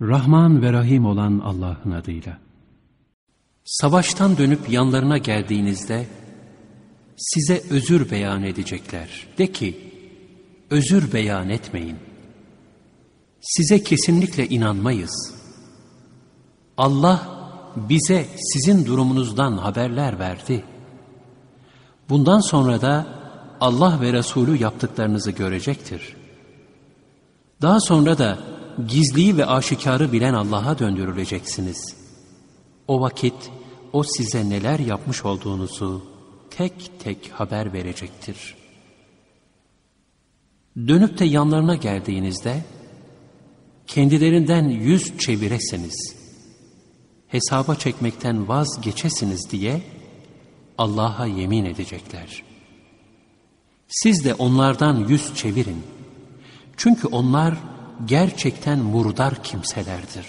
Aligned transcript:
Rahman 0.00 0.62
ve 0.62 0.72
Rahim 0.72 1.06
olan 1.06 1.38
Allah'ın 1.38 1.90
adıyla. 1.90 2.38
Savaştan 3.64 4.38
dönüp 4.38 4.70
yanlarına 4.70 5.18
geldiğinizde 5.18 6.06
size 7.16 7.62
özür 7.70 8.10
beyan 8.10 8.42
edecekler. 8.42 9.26
De 9.38 9.52
ki, 9.52 9.92
özür 10.70 11.12
beyan 11.12 11.48
etmeyin. 11.48 11.96
Size 13.40 13.82
kesinlikle 13.82 14.48
inanmayız. 14.48 15.34
Allah 16.76 17.28
bize 17.76 18.26
sizin 18.36 18.86
durumunuzdan 18.86 19.56
haberler 19.56 20.18
verdi. 20.18 20.64
Bundan 22.08 22.40
sonra 22.40 22.80
da 22.80 23.06
Allah 23.60 24.00
ve 24.00 24.12
Resulü 24.12 24.62
yaptıklarınızı 24.62 25.30
görecektir. 25.30 26.16
Daha 27.62 27.80
sonra 27.80 28.18
da 28.18 28.53
gizliyi 28.88 29.36
ve 29.36 29.46
aşikarı 29.46 30.12
bilen 30.12 30.34
Allah'a 30.34 30.78
döndürüleceksiniz. 30.78 31.96
O 32.88 33.00
vakit 33.00 33.50
o 33.92 34.02
size 34.02 34.50
neler 34.50 34.78
yapmış 34.78 35.24
olduğunuzu 35.24 36.02
tek 36.50 36.90
tek 37.00 37.30
haber 37.30 37.72
verecektir. 37.72 38.54
Dönüp 40.76 41.18
de 41.18 41.24
yanlarına 41.24 41.74
geldiğinizde 41.74 42.64
kendilerinden 43.86 44.68
yüz 44.68 45.18
çeviresiniz. 45.18 46.16
Hesaba 47.28 47.74
çekmekten 47.74 48.48
vazgeçesiniz 48.48 49.50
diye 49.50 49.82
Allah'a 50.78 51.26
yemin 51.26 51.64
edecekler. 51.64 52.42
Siz 53.88 54.24
de 54.24 54.34
onlardan 54.34 55.08
yüz 55.08 55.34
çevirin. 55.34 55.82
Çünkü 56.76 57.08
onlar 57.08 57.54
gerçekten 58.06 58.78
murdar 58.78 59.42
kimselerdir. 59.42 60.26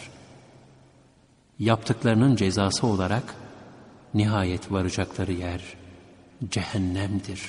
Yaptıklarının 1.60 2.36
cezası 2.36 2.88
olarak 2.88 3.36
nihayet 4.14 4.72
varacakları 4.72 5.32
yer 5.34 5.62
cehennemdir. 6.50 7.42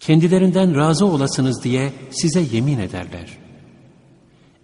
Kendilerinden 0.00 0.76
razı 0.76 1.06
olasınız 1.06 1.64
diye 1.64 1.92
size 2.10 2.40
yemin 2.40 2.78
ederler. 2.78 3.38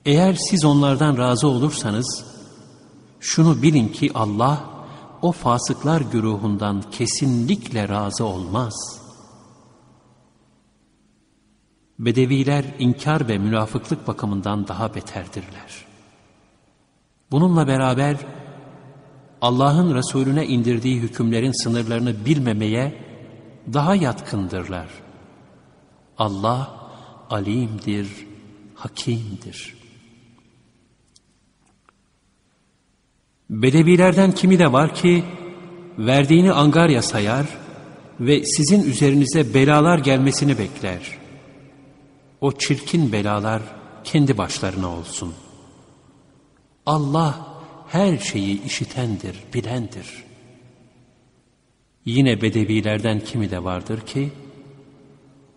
Eğer 0.06 0.34
siz 0.34 0.64
onlardan 0.64 1.18
razı 1.18 1.48
olursanız, 1.48 2.24
şunu 3.20 3.62
bilin 3.62 3.88
ki 3.88 4.10
Allah, 4.14 4.64
o 5.22 5.32
fasıklar 5.32 6.00
güruhundan 6.00 6.82
kesinlikle 6.90 7.88
razı 7.88 8.24
olmaz. 8.24 8.99
Bedeviler 12.00 12.64
inkar 12.78 13.28
ve 13.28 13.38
münafıklık 13.38 14.06
bakımından 14.06 14.68
daha 14.68 14.94
beterdirler. 14.94 15.84
Bununla 17.30 17.66
beraber 17.66 18.16
Allah'ın 19.40 19.94
Resulüne 19.94 20.46
indirdiği 20.46 21.00
hükümlerin 21.00 21.62
sınırlarını 21.62 22.24
bilmemeye 22.24 22.94
daha 23.72 23.94
yatkındırlar. 23.94 24.88
Allah 26.18 26.90
alimdir, 27.30 28.08
hakimdir. 28.74 29.76
Bedevilerden 33.50 34.32
kimi 34.32 34.58
de 34.58 34.72
var 34.72 34.94
ki 34.94 35.24
verdiğini 35.98 36.52
angarya 36.52 37.02
sayar 37.02 37.46
ve 38.20 38.44
sizin 38.44 38.82
üzerinize 38.82 39.54
belalar 39.54 39.98
gelmesini 39.98 40.58
bekler. 40.58 41.19
O 42.40 42.52
çirkin 42.52 43.12
belalar 43.12 43.62
kendi 44.04 44.38
başlarına 44.38 44.88
olsun. 44.88 45.34
Allah 46.86 47.46
her 47.88 48.18
şeyi 48.18 48.64
işitendir, 48.64 49.44
bilendir. 49.54 50.24
Yine 52.04 52.42
bedevilerden 52.42 53.20
kimi 53.20 53.50
de 53.50 53.64
vardır 53.64 54.00
ki, 54.00 54.32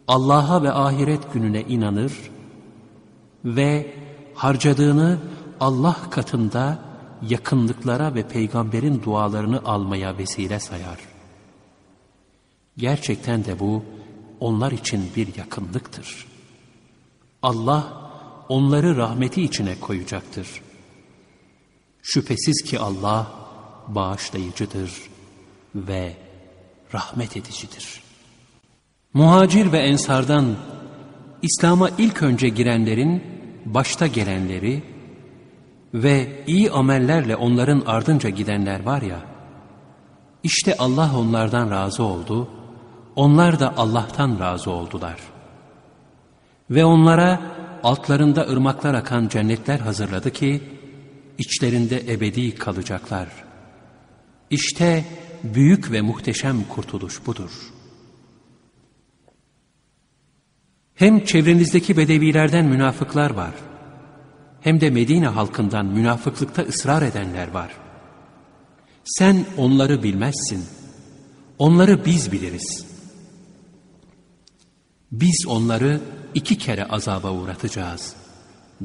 Allah'a 0.07 0.63
ve 0.63 0.71
ahiret 0.71 1.33
gününe 1.33 1.61
inanır 1.61 2.13
ve 3.45 3.93
harcadığını 4.35 5.19
Allah 5.59 5.97
katında 6.09 6.79
yakınlıklara 7.29 8.15
ve 8.15 8.27
peygamberin 8.27 9.03
dualarını 9.03 9.61
almaya 9.65 10.17
vesile 10.17 10.59
sayar. 10.59 10.99
Gerçekten 12.77 13.45
de 13.45 13.59
bu 13.59 13.83
onlar 14.39 14.71
için 14.71 15.11
bir 15.15 15.35
yakınlıktır. 15.35 16.32
Allah 17.43 17.93
onları 18.49 18.97
rahmeti 18.97 19.41
içine 19.41 19.79
koyacaktır. 19.79 20.47
Şüphesiz 22.01 22.61
ki 22.63 22.79
Allah 22.79 23.31
bağışlayıcıdır 23.87 24.91
ve 25.75 26.17
rahmet 26.93 27.37
edicidir. 27.37 28.01
Muhacir 29.13 29.71
ve 29.71 29.77
ensardan 29.77 30.55
İslam'a 31.41 31.89
ilk 31.97 32.23
önce 32.23 32.49
girenlerin 32.49 33.23
başta 33.65 34.07
gelenleri 34.07 34.83
ve 35.93 36.43
iyi 36.47 36.71
amellerle 36.71 37.35
onların 37.35 37.83
ardınca 37.85 38.29
gidenler 38.29 38.83
var 38.83 39.01
ya, 39.01 39.19
işte 40.43 40.75
Allah 40.77 41.17
onlardan 41.17 41.71
razı 41.71 42.03
oldu, 42.03 42.47
onlar 43.15 43.59
da 43.59 43.73
Allah'tan 43.77 44.39
razı 44.39 44.71
oldular. 44.71 45.32
Ve 46.69 46.85
onlara 46.85 47.41
altlarında 47.83 48.47
ırmaklar 48.47 48.93
akan 48.93 49.27
cennetler 49.27 49.79
hazırladı 49.79 50.31
ki, 50.31 50.61
içlerinde 51.37 52.13
ebedi 52.13 52.55
kalacaklar. 52.55 53.27
İşte 54.49 55.05
büyük 55.43 55.91
ve 55.91 56.01
muhteşem 56.01 56.63
kurtuluş 56.63 57.25
budur. 57.25 57.51
Hem 60.95 61.25
çevrenizdeki 61.25 61.97
bedevilerden 61.97 62.65
münafıklar 62.65 63.31
var, 63.31 63.53
hem 64.61 64.81
de 64.81 64.89
Medine 64.89 65.27
halkından 65.27 65.85
münafıklıkta 65.85 66.61
ısrar 66.61 67.01
edenler 67.01 67.47
var. 67.47 67.71
Sen 69.03 69.45
onları 69.57 70.03
bilmezsin, 70.03 70.65
onları 71.57 72.05
biz 72.05 72.31
biliriz. 72.31 72.85
Biz 75.11 75.45
onları 75.47 76.01
iki 76.33 76.57
kere 76.57 76.85
azaba 76.85 77.31
uğratacağız. 77.31 78.15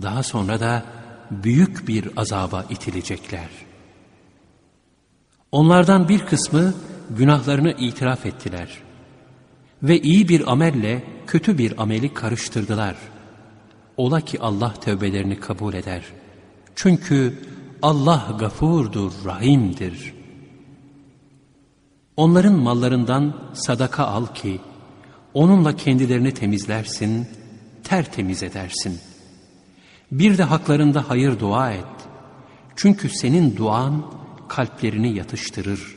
Daha 0.02 0.22
sonra 0.22 0.60
da 0.60 0.82
büyük 1.30 1.88
bir 1.88 2.08
azaba 2.16 2.64
itilecekler. 2.70 3.48
Onlardan 5.52 6.08
bir 6.08 6.26
kısmı 6.26 6.74
günahlarını 7.10 7.70
itiraf 7.70 8.26
ettiler 8.26 8.68
ve 9.82 10.00
iyi 10.00 10.28
bir 10.28 10.52
amelle 10.52 11.04
kötü 11.26 11.58
bir 11.58 11.82
ameli 11.82 12.14
karıştırdılar. 12.14 12.96
Ola 13.96 14.20
ki 14.20 14.40
Allah 14.40 14.74
tövbelerini 14.74 15.40
kabul 15.40 15.74
eder. 15.74 16.02
Çünkü 16.74 17.38
Allah 17.82 18.36
gafurdur, 18.38 19.12
rahimdir. 19.24 20.14
Onların 22.16 22.54
mallarından 22.54 23.34
sadaka 23.52 24.04
al 24.04 24.26
ki, 24.26 24.60
onunla 25.34 25.76
kendilerini 25.76 26.34
temizlersin, 26.34 27.28
tertemiz 27.84 28.42
edersin.'' 28.42 29.18
Bir 30.12 30.38
de 30.38 30.42
haklarında 30.42 31.08
hayır 31.08 31.40
dua 31.40 31.72
et. 31.72 31.84
Çünkü 32.76 33.08
senin 33.08 33.56
duan 33.56 34.12
kalplerini 34.48 35.16
yatıştırır. 35.16 35.96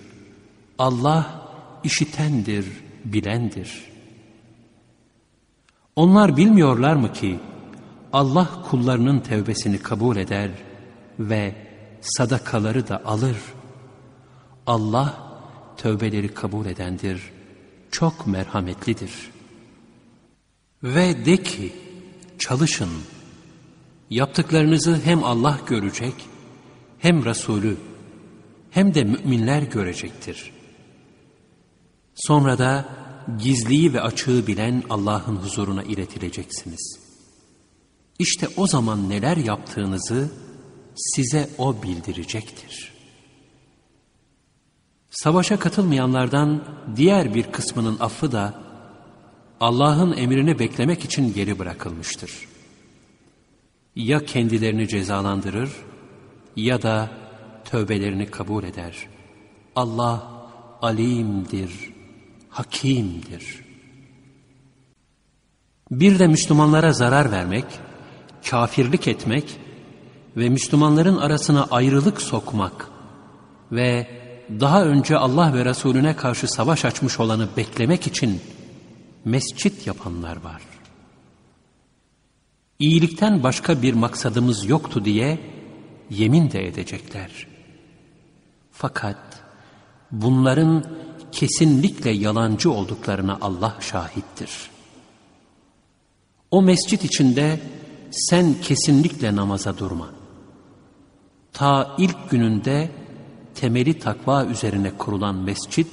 Allah 0.77 1.47
işitendir, 1.83 2.65
bilendir. 3.05 3.91
Onlar 5.95 6.37
bilmiyorlar 6.37 6.95
mı 6.95 7.13
ki 7.13 7.39
Allah 8.13 8.49
kullarının 8.69 9.19
tevbesini 9.19 9.77
kabul 9.79 10.17
eder 10.17 10.51
ve 11.19 11.55
sadakaları 12.01 12.87
da 12.87 13.01
alır. 13.05 13.37
Allah 14.67 15.31
tövbeleri 15.77 16.33
kabul 16.33 16.65
edendir, 16.65 17.21
çok 17.91 18.27
merhametlidir. 18.27 19.11
Ve 20.83 21.25
de 21.25 21.43
ki 21.43 21.73
çalışın, 22.39 22.89
Yaptıklarınızı 24.11 25.01
hem 25.03 25.23
Allah 25.23 25.59
görecek, 25.67 26.13
hem 26.99 27.25
Resulü, 27.25 27.77
hem 28.71 28.93
de 28.93 29.03
müminler 29.03 29.61
görecektir. 29.61 30.51
Sonra 32.15 32.57
da 32.57 32.89
gizliyi 33.39 33.93
ve 33.93 34.01
açığı 34.01 34.47
bilen 34.47 34.83
Allah'ın 34.89 35.35
huzuruna 35.35 35.83
iletileceksiniz. 35.83 36.99
İşte 38.19 38.47
o 38.57 38.67
zaman 38.67 39.09
neler 39.09 39.37
yaptığınızı 39.37 40.31
size 40.95 41.49
O 41.57 41.83
bildirecektir. 41.83 42.91
Savaşa 45.09 45.59
katılmayanlardan 45.59 46.63
diğer 46.95 47.33
bir 47.35 47.43
kısmının 47.43 47.99
affı 47.99 48.31
da 48.31 48.63
Allah'ın 49.61 50.17
emrini 50.17 50.59
beklemek 50.59 51.05
için 51.05 51.33
geri 51.33 51.59
bırakılmıştır. 51.59 52.31
ya 53.95 54.25
kendilerini 54.25 54.87
cezalandırır 54.87 55.71
ya 56.55 56.81
da 56.81 57.09
tövbelerini 57.65 58.25
kabul 58.25 58.63
eder. 58.63 58.95
Allah 59.75 60.27
alimdir, 60.81 61.71
hakimdir. 62.49 63.65
Bir 65.91 66.19
de 66.19 66.27
Müslümanlara 66.27 66.93
zarar 66.93 67.31
vermek, 67.31 67.65
kafirlik 68.49 69.07
etmek 69.07 69.57
ve 70.37 70.49
Müslümanların 70.49 71.17
arasına 71.17 71.67
ayrılık 71.71 72.21
sokmak 72.21 72.87
ve 73.71 74.07
daha 74.59 74.83
önce 74.83 75.17
Allah 75.17 75.53
ve 75.53 75.65
Resulüne 75.65 76.15
karşı 76.15 76.47
savaş 76.47 76.85
açmış 76.85 77.19
olanı 77.19 77.49
beklemek 77.57 78.07
için 78.07 78.41
mescit 79.25 79.87
yapanlar 79.87 80.43
var. 80.43 80.61
İyilikten 82.79 83.43
başka 83.43 83.81
bir 83.81 83.93
maksadımız 83.93 84.65
yoktu 84.65 85.05
diye 85.05 85.39
yemin 86.09 86.51
de 86.51 86.67
edecekler. 86.67 87.47
Fakat 88.71 89.43
bunların 90.11 90.85
kesinlikle 91.31 92.09
yalancı 92.09 92.71
olduklarına 92.71 93.37
Allah 93.41 93.77
şahittir. 93.79 94.69
O 96.51 96.61
mescit 96.61 97.03
içinde 97.03 97.59
sen 98.11 98.55
kesinlikle 98.61 99.35
namaza 99.35 99.77
durma. 99.77 100.09
Ta 101.53 101.95
ilk 101.97 102.29
gününde 102.29 102.91
temeli 103.55 103.99
takva 103.99 104.45
üzerine 104.45 104.97
kurulan 104.97 105.35
mescit, 105.35 105.87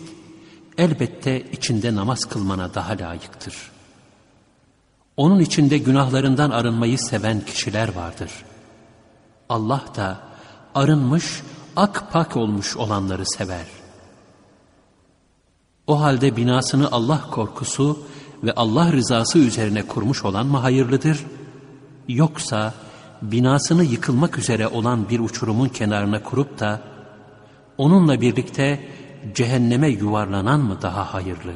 elbette 0.79 1.43
içinde 1.53 1.95
namaz 1.95 2.25
kılmana 2.25 2.75
daha 2.75 2.93
layıktır. 2.93 3.55
Onun 5.17 5.41
içinde 5.41 5.79
günahlarından 5.79 6.51
arınmayı 6.51 6.99
seven 6.99 7.41
kişiler 7.41 7.95
vardır. 7.95 8.31
Allah 9.49 9.85
da 9.97 10.21
arınmış, 10.75 11.43
ak 11.77 12.13
pak 12.13 12.37
olmuş 12.37 12.77
olanları 12.77 13.27
sever. 13.27 13.67
O 15.87 16.01
halde 16.01 16.37
binasını 16.37 16.89
Allah 16.93 17.21
korkusu 17.31 17.99
ve 18.45 18.53
Allah 18.53 18.93
rızası 18.93 19.39
üzerine 19.39 19.87
kurmuş 19.87 20.25
olan 20.25 20.47
mı 20.47 20.59
hayırlıdır? 20.59 21.27
Yoksa 22.09 22.75
binasını 23.23 23.85
yıkılmak 23.85 24.39
üzere 24.39 24.69
olan 24.69 25.09
bir 25.09 25.21
uçurumun 25.21 25.69
kenarına 25.69 26.23
kurup 26.23 26.59
da 26.59 26.81
onunla 27.79 28.21
birlikte 28.21 28.89
cehenneme 29.35 29.89
yuvarlanan 29.89 30.61
mı 30.61 30.83
daha 30.83 31.15
hayırlı? 31.15 31.53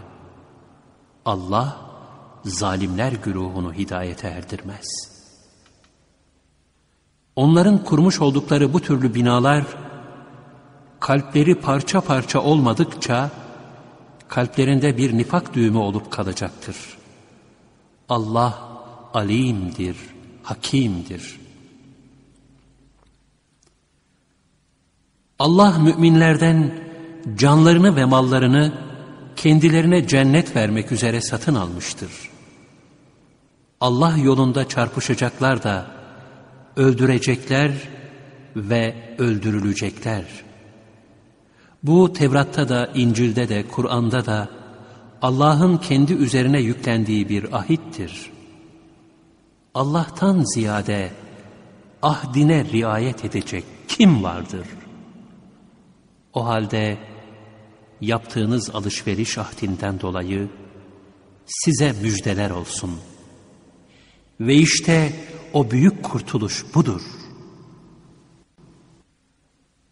Allah 1.25 1.76
zalimler 2.44 3.12
güruhunu 3.12 3.75
hidayete 3.75 4.29
erdirmez. 4.29 5.12
Onların 7.37 7.85
kurmuş 7.85 8.20
oldukları 8.20 8.73
bu 8.73 8.81
türlü 8.81 9.14
binalar 9.14 9.64
kalpleri 11.00 11.55
parça 11.55 12.00
parça 12.00 12.41
olmadıkça 12.41 13.31
kalplerinde 14.29 14.97
bir 14.97 15.19
nifak 15.19 15.55
düğümü 15.55 15.79
olup 15.79 16.11
kalacaktır. 16.11 16.76
Allah 18.09 18.59
alimdir, 19.14 19.97
hakimdir. 20.43 21.41
Allah 25.38 25.79
müminlerden 25.79 26.91
canlarını 27.36 27.96
ve 27.96 28.04
mallarını 28.04 28.72
kendilerine 29.36 30.06
cennet 30.06 30.56
vermek 30.56 30.92
üzere 30.92 31.20
satın 31.20 31.54
almıştır. 31.54 32.10
Allah 33.80 34.16
yolunda 34.16 34.69
çarpışacaklar 34.69 35.62
da 35.62 35.86
öldürecekler 36.76 37.72
ve 38.56 38.94
öldürülecekler. 39.19 40.24
Bu 41.82 42.12
Tevrat'ta 42.12 42.69
da, 42.69 42.90
İncil'de 42.94 43.48
de, 43.48 43.68
Kur'an'da 43.68 44.26
da 44.26 44.48
Allah'ın 45.22 45.76
kendi 45.76 46.12
üzerine 46.12 46.60
yüklendiği 46.60 47.28
bir 47.28 47.56
ahittir. 47.56 48.30
Allah'tan 49.75 50.44
ziyade 50.54 51.10
ahdine 52.02 52.64
riayet 52.64 53.25
edecek 53.25 53.64
kim 53.88 54.22
vardır? 54.22 54.66
O 56.34 56.46
halde 56.46 56.98
yaptığınız 58.02 58.70
alışveriş 58.70 59.38
ahdinden 59.38 60.00
dolayı 60.00 60.49
size 61.46 61.93
müjdeler 61.93 62.50
olsun. 62.50 62.90
Ve 64.40 64.54
işte 64.54 65.12
o 65.52 65.70
büyük 65.70 66.02
kurtuluş 66.02 66.64
budur. 66.75 67.02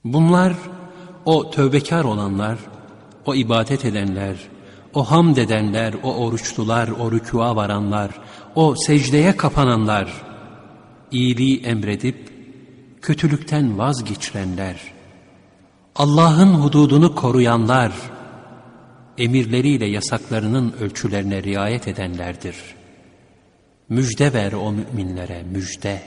Bunlar 0.04 0.54
o 1.24 1.50
tövbekar 1.50 2.04
olanlar, 2.04 2.58
o 3.26 3.34
ibadet 3.34 3.84
edenler, 3.84 4.36
o 4.94 5.10
hamd 5.10 5.36
edenler, 5.36 5.94
o 6.02 6.14
oruçlular, 6.14 6.88
o 6.88 7.12
rükûa 7.12 7.56
varanlar, 7.56 8.10
o 8.54 8.74
secdeye 8.74 9.36
kapananlar, 9.36 10.12
iyiliği 11.10 11.62
emredip 11.62 12.32
kötülükten 13.02 13.78
vazgeçirenler, 13.78 14.99
Allah'ın 16.00 16.54
hududunu 16.54 17.14
koruyanlar, 17.14 17.92
emirleriyle 19.18 19.86
yasaklarının 19.86 20.72
ölçülerine 20.80 21.42
riayet 21.42 21.88
edenlerdir. 21.88 22.56
Müjde 23.88 24.32
ver 24.32 24.52
o 24.52 24.72
müminlere, 24.72 25.42
müjde. 25.42 26.02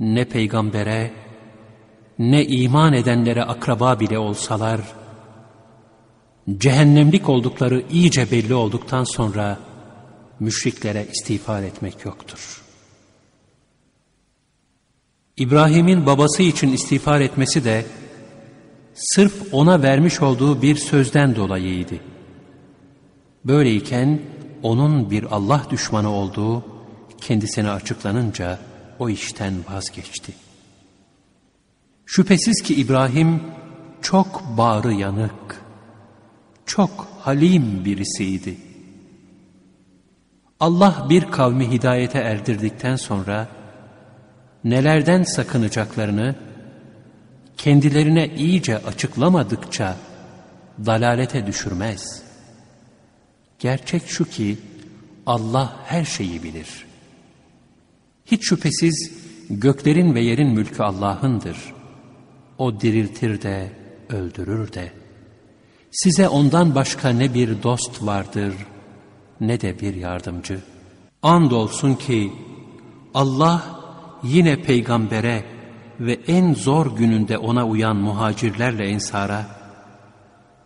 Ne 0.00 0.24
peygambere, 0.24 1.12
ne 2.18 2.46
iman 2.46 2.92
edenlere 2.92 3.42
akraba 3.42 4.00
bile 4.00 4.18
olsalar, 4.18 4.80
cehennemlik 6.58 7.28
oldukları 7.28 7.82
iyice 7.90 8.30
belli 8.30 8.54
olduktan 8.54 9.04
sonra 9.04 9.58
müşriklere 10.40 11.06
istiğfar 11.12 11.62
etmek 11.62 12.04
yoktur. 12.04 12.59
İbrahim'in 15.40 16.06
babası 16.06 16.42
için 16.42 16.72
istiğfar 16.72 17.20
etmesi 17.20 17.64
de 17.64 17.86
sırf 18.94 19.54
ona 19.54 19.82
vermiş 19.82 20.22
olduğu 20.22 20.62
bir 20.62 20.76
sözden 20.76 21.36
dolayıydı. 21.36 21.94
Böyleyken 23.44 24.20
onun 24.62 25.10
bir 25.10 25.24
Allah 25.24 25.66
düşmanı 25.70 26.10
olduğu 26.10 26.64
kendisine 27.20 27.70
açıklanınca 27.70 28.58
o 28.98 29.08
işten 29.08 29.54
vazgeçti. 29.70 30.32
Şüphesiz 32.06 32.62
ki 32.62 32.74
İbrahim 32.74 33.40
çok 34.02 34.42
bağrı 34.58 34.92
yanık, 34.92 35.62
çok 36.66 37.08
halim 37.20 37.84
birisiydi. 37.84 38.56
Allah 40.60 41.06
bir 41.10 41.30
kavmi 41.30 41.70
hidayete 41.70 42.18
erdirdikten 42.18 42.96
sonra 42.96 43.59
nelerden 44.64 45.22
sakınacaklarını 45.22 46.34
kendilerine 47.56 48.28
iyice 48.36 48.78
açıklamadıkça 48.78 49.96
dalalete 50.86 51.46
düşürmez. 51.46 52.22
Gerçek 53.58 54.06
şu 54.06 54.30
ki 54.30 54.58
Allah 55.26 55.76
her 55.86 56.04
şeyi 56.04 56.42
bilir. 56.42 56.86
Hiç 58.26 58.48
şüphesiz 58.48 59.12
göklerin 59.50 60.14
ve 60.14 60.20
yerin 60.20 60.48
mülkü 60.48 60.82
Allah'ındır. 60.82 61.56
O 62.58 62.80
diriltir 62.80 63.42
de 63.42 63.72
öldürür 64.08 64.72
de. 64.72 64.92
Size 65.90 66.28
ondan 66.28 66.74
başka 66.74 67.08
ne 67.08 67.34
bir 67.34 67.62
dost 67.62 68.02
vardır 68.02 68.54
ne 69.40 69.60
de 69.60 69.80
bir 69.80 69.94
yardımcı. 69.94 70.60
Andolsun 71.22 71.94
ki 71.94 72.32
Allah 73.14 73.79
yine 74.22 74.62
peygambere 74.62 75.44
ve 76.00 76.20
en 76.26 76.54
zor 76.54 76.96
gününde 76.96 77.38
ona 77.38 77.66
uyan 77.66 77.96
muhacirlerle 77.96 78.88
ensara, 78.88 79.46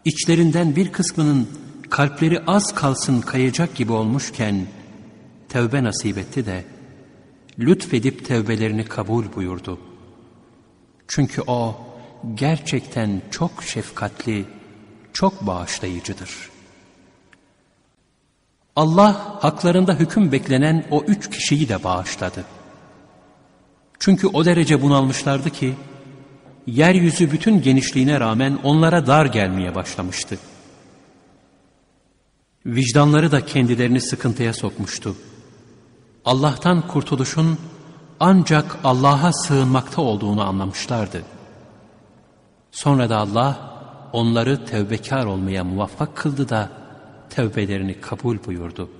içlerinden 0.04 0.76
bir 0.76 0.92
kısmının 0.92 1.48
kalpleri 1.90 2.40
az 2.46 2.74
kalsın 2.74 3.20
kayacak 3.20 3.74
gibi 3.74 3.92
olmuşken 3.92 4.66
tevbe 5.48 5.84
nasip 5.84 6.18
etti 6.18 6.46
de 6.46 6.64
lütfedip 7.58 8.24
tevbelerini 8.24 8.84
kabul 8.84 9.24
buyurdu. 9.36 9.78
Çünkü 11.08 11.42
o 11.46 11.76
gerçekten 12.34 13.22
çok 13.30 13.62
şefkatli, 13.62 14.44
çok 15.12 15.46
bağışlayıcıdır. 15.46 16.50
Allah 18.76 19.38
haklarında 19.44 19.94
hüküm 19.94 20.32
beklenen 20.32 20.84
o 20.90 21.02
üç 21.02 21.30
kişiyi 21.30 21.68
de 21.68 21.84
bağışladı. 21.84 22.44
Çünkü 23.98 24.26
o 24.26 24.44
derece 24.44 24.82
bunalmışlardı 24.82 25.50
ki, 25.50 25.74
yeryüzü 26.66 27.32
bütün 27.32 27.62
genişliğine 27.62 28.20
rağmen 28.20 28.58
onlara 28.62 29.06
dar 29.06 29.26
gelmeye 29.26 29.74
başlamıştı. 29.74 30.38
Vicdanları 32.66 33.32
da 33.32 33.46
kendilerini 33.46 34.00
sıkıntıya 34.00 34.52
sokmuştu. 34.52 35.16
Allah'tan 36.24 36.88
kurtuluşun 36.88 37.58
ancak 38.20 38.76
Allah'a 38.84 39.32
sığınmakta 39.32 40.02
olduğunu 40.02 40.44
anlamışlardı. 40.44 41.22
Sonra 42.70 43.10
da 43.10 43.16
Allah 43.16 43.74
onları 44.12 44.64
tevbekar 44.64 45.24
olmaya 45.26 45.64
muvaffak 45.64 46.16
kıldı 46.16 46.48
da 46.48 46.70
tevbelerini 47.30 48.00
kabul 48.00 48.38
buyurdu. 48.46 48.90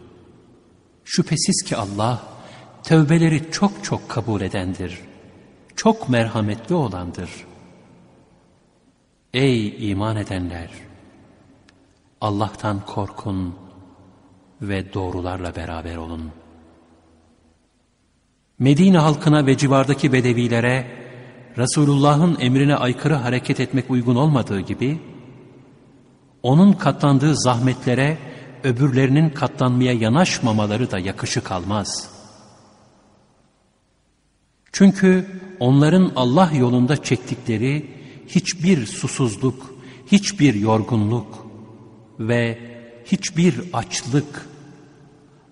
Şüphesiz 1.05 1.63
ki 1.63 1.77
Allah 1.77 2.23
tevbeleri 2.85 3.51
çok 3.51 3.85
çok 3.85 4.09
kabul 4.09 4.41
edendir. 4.41 5.01
Çok 5.77 6.09
merhametli 6.09 6.75
olandır. 6.75 7.31
Ey 9.35 9.91
iman 9.91 10.17
edenler! 10.17 10.71
Allah'tan 12.21 12.81
korkun 12.87 13.55
ve 14.63 14.95
doğrularla 14.95 15.57
beraber 15.57 15.97
olun. 15.97 16.31
Medine 18.59 18.99
halkına 18.99 19.47
ve 19.47 19.57
civardaki 19.57 20.13
bedevilere 20.13 20.87
Resulullah'ın 21.59 22.37
emrine 22.41 22.77
aykırı 22.77 23.15
hareket 23.15 23.61
etmek 23.61 23.91
uygun 23.91 24.17
olmadığı 24.17 24.61
gibi, 24.61 25.01
onun 26.43 26.73
katlandığı 26.73 27.37
zahmetlere 27.37 28.19
öbürlerinin 28.65 29.31
katlanmaya 29.31 29.93
yanaşmamaları 29.93 30.91
da 30.91 30.99
yakışık 30.99 31.53
almaz. 31.53 32.14
Çünkü 34.75 35.27
onların 35.61 36.13
Allah 36.17 36.51
yolunda 36.55 37.03
çektikleri 37.03 37.87
hiçbir 38.29 38.87
susuzluk, 38.87 39.75
hiçbir 40.13 40.55
yorgunluk 40.55 41.47
ve 42.21 42.59
hiçbir 43.05 43.55
açlık, 43.73 44.47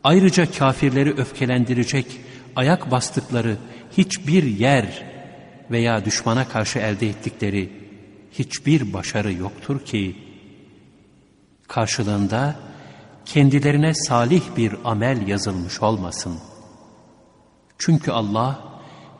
ayrıca 0.04 0.50
kafirleri 0.50 1.10
öfkelendirecek 1.10 2.06
ayak 2.56 2.90
bastıkları 2.90 3.56
hiçbir 3.98 4.42
yer 4.42 5.04
veya 5.70 6.04
düşmana 6.04 6.48
karşı 6.48 6.78
elde 6.78 7.08
ettikleri 7.08 7.72
hiçbir 8.32 8.92
başarı 8.92 9.32
yoktur 9.32 9.84
ki, 9.84 10.16
karşılığında 11.68 12.56
kendilerine 13.26 13.94
salih 13.94 14.42
bir 14.56 14.74
amel 14.84 15.28
yazılmış 15.28 15.82
olmasın. 15.82 16.38
Çünkü 17.78 18.10
Allah, 18.10 18.71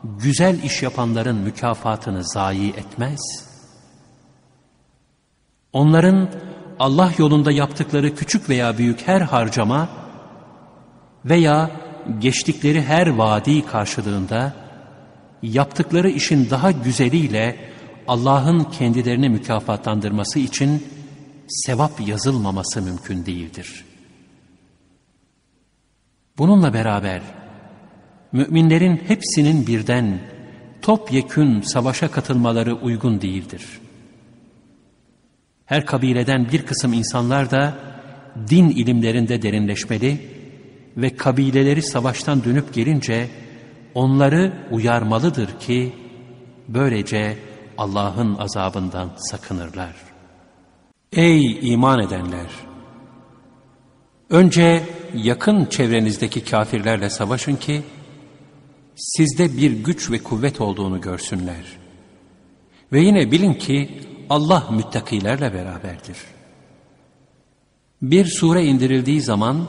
güzel 0.03 0.63
iş 0.63 0.83
yapanların 0.83 1.35
mükafatını 1.35 2.23
zayi 2.23 2.69
etmez. 2.69 3.19
Onların 5.73 6.29
Allah 6.79 7.11
yolunda 7.17 7.51
yaptıkları 7.51 8.15
küçük 8.15 8.49
veya 8.49 8.77
büyük 8.77 9.07
her 9.07 9.21
harcama 9.21 9.89
veya 11.25 11.71
geçtikleri 12.19 12.81
her 12.81 13.07
vadi 13.07 13.65
karşılığında 13.65 14.53
yaptıkları 15.41 16.09
işin 16.09 16.49
daha 16.49 16.71
güzeliyle 16.71 17.73
Allah'ın 18.07 18.63
kendilerini 18.63 19.29
mükafatlandırması 19.29 20.39
için 20.39 20.87
sevap 21.47 22.07
yazılmaması 22.07 22.81
mümkün 22.81 23.25
değildir. 23.25 23.85
Bununla 26.37 26.73
beraber 26.73 27.21
müminlerin 28.33 29.01
hepsinin 29.07 29.67
birden 29.67 30.19
topyekün 30.81 31.61
savaşa 31.61 32.11
katılmaları 32.11 32.75
uygun 32.75 33.21
değildir. 33.21 33.65
Her 35.65 35.85
kabileden 35.85 36.51
bir 36.51 36.65
kısım 36.65 36.93
insanlar 36.93 37.51
da 37.51 37.75
din 38.49 38.69
ilimlerinde 38.69 39.41
derinleşmeli 39.41 40.17
ve 40.97 41.15
kabileleri 41.15 41.81
savaştan 41.81 42.43
dönüp 42.43 42.73
gelince 42.73 43.29
onları 43.95 44.53
uyarmalıdır 44.71 45.59
ki 45.59 45.93
böylece 46.67 47.37
Allah'ın 47.77 48.35
azabından 48.35 49.09
sakınırlar. 49.17 49.93
Ey 51.11 51.73
iman 51.73 51.99
edenler! 51.99 52.47
Önce 54.29 54.83
yakın 55.13 55.65
çevrenizdeki 55.65 56.43
kafirlerle 56.43 57.09
savaşın 57.09 57.55
ki 57.55 57.81
sizde 58.95 59.57
bir 59.57 59.71
güç 59.71 60.11
ve 60.11 60.19
kuvvet 60.19 60.61
olduğunu 60.61 61.01
görsünler. 61.01 61.65
Ve 62.91 63.01
yine 63.01 63.31
bilin 63.31 63.53
ki 63.53 64.01
Allah 64.29 64.67
müttakilerle 64.71 65.53
beraberdir. 65.53 66.17
Bir 68.01 68.25
sure 68.25 68.65
indirildiği 68.65 69.21
zaman 69.21 69.67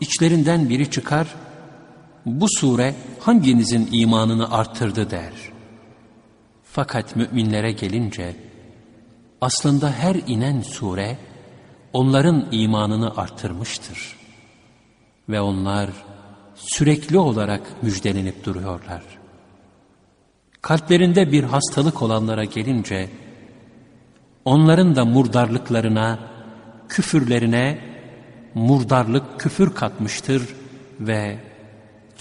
içlerinden 0.00 0.68
biri 0.68 0.90
çıkar, 0.90 1.34
bu 2.26 2.46
sure 2.48 2.94
hanginizin 3.20 3.88
imanını 3.92 4.52
arttırdı 4.52 5.10
der. 5.10 5.32
Fakat 6.64 7.16
müminlere 7.16 7.72
gelince, 7.72 8.36
aslında 9.40 9.90
her 9.90 10.14
inen 10.14 10.60
sure, 10.60 11.18
onların 11.92 12.48
imanını 12.52 13.16
arttırmıştır. 13.16 14.16
Ve 15.28 15.40
onlar 15.40 15.90
sürekli 16.56 17.18
olarak 17.18 17.82
müjdelenip 17.82 18.44
duruyorlar. 18.44 19.02
Kalplerinde 20.62 21.32
bir 21.32 21.44
hastalık 21.44 22.02
olanlara 22.02 22.44
gelince, 22.44 23.08
onların 24.44 24.96
da 24.96 25.04
murdarlıklarına, 25.04 26.18
küfürlerine 26.88 27.78
murdarlık 28.54 29.40
küfür 29.40 29.74
katmıştır 29.74 30.42
ve 31.00 31.38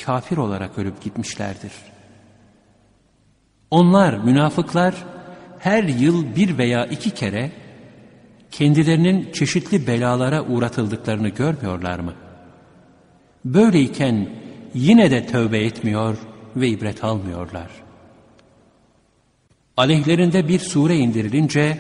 kafir 0.06 0.38
olarak 0.38 0.77
ölüp 0.77 1.01
gitmişlerdir. 1.01 1.72
Onlar, 3.72 4.13
münafıklar, 4.13 4.96
her 5.60 5.84
yıl 5.84 6.36
bir 6.36 6.58
veya 6.58 6.86
iki 6.86 7.12
kere 7.12 7.51
kendilerinin 8.51 9.32
çeşitli 9.32 9.88
belalara 9.88 10.44
uğratıldıklarını 10.44 11.30
görmüyorlar 11.30 12.00
mı? 12.00 12.13
Böyleyken 13.46 14.30
yine 14.74 15.12
de 15.12 15.28
tövbe 15.28 15.60
etmiyor 15.60 16.18
ve 16.56 16.68
ibret 16.68 17.04
almıyorlar. 17.04 17.70
Aleyhlerinde 19.78 20.48
bir 20.48 20.60
sure 20.60 20.98
indirilince 20.98 21.80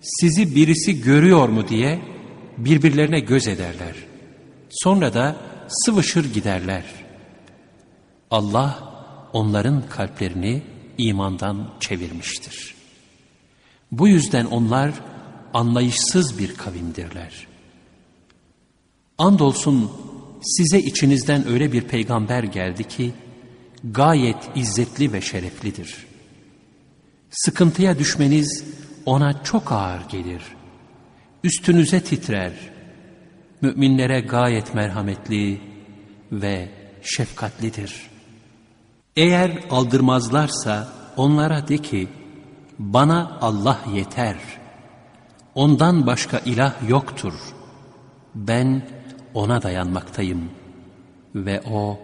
sizi 0.00 0.54
birisi 0.54 1.00
görüyor 1.00 1.48
mu 1.48 1.68
diye 1.68 1.98
birbirlerine 2.58 3.20
göz 3.20 3.48
ederler. 3.48 3.94
Sonra 4.70 5.14
da 5.14 5.36
sıvışır 5.68 6.32
giderler. 6.32 6.84
Allah 8.30 8.92
onların 9.32 9.88
kalplerini 9.88 10.62
imandan 10.98 11.70
çevirmiştir. 11.80 12.74
Bu 13.92 14.08
yüzden 14.08 14.46
onlar 14.46 14.92
anlayışsız 15.54 16.38
bir 16.38 16.54
kavimdirler. 16.54 17.46
Andolsun 19.18 19.90
size 20.42 20.80
içinizden 20.80 21.48
öyle 21.48 21.72
bir 21.72 21.82
peygamber 21.82 22.42
geldi 22.42 22.84
ki 22.88 23.12
gayet 23.84 24.36
izzetli 24.54 25.12
ve 25.12 25.20
şereflidir. 25.20 26.06
Sıkıntıya 27.30 27.98
düşmeniz 27.98 28.64
ona 29.06 29.42
çok 29.42 29.72
ağır 29.72 30.00
gelir. 30.08 30.42
Üstünüze 31.44 32.00
titrer. 32.00 32.52
Müminlere 33.60 34.20
gayet 34.20 34.74
merhametli 34.74 35.60
ve 36.32 36.68
şefkatlidir. 37.02 38.10
Eğer 39.16 39.64
aldırmazlarsa 39.70 40.88
onlara 41.16 41.68
de 41.68 41.78
ki, 41.78 42.08
bana 42.78 43.38
Allah 43.40 43.80
yeter. 43.94 44.36
Ondan 45.54 46.06
başka 46.06 46.38
ilah 46.38 46.88
yoktur. 46.88 47.34
Ben 48.34 48.82
ona 49.34 49.62
dayanmaktayım 49.62 50.50
ve 51.34 51.62
o, 51.70 51.98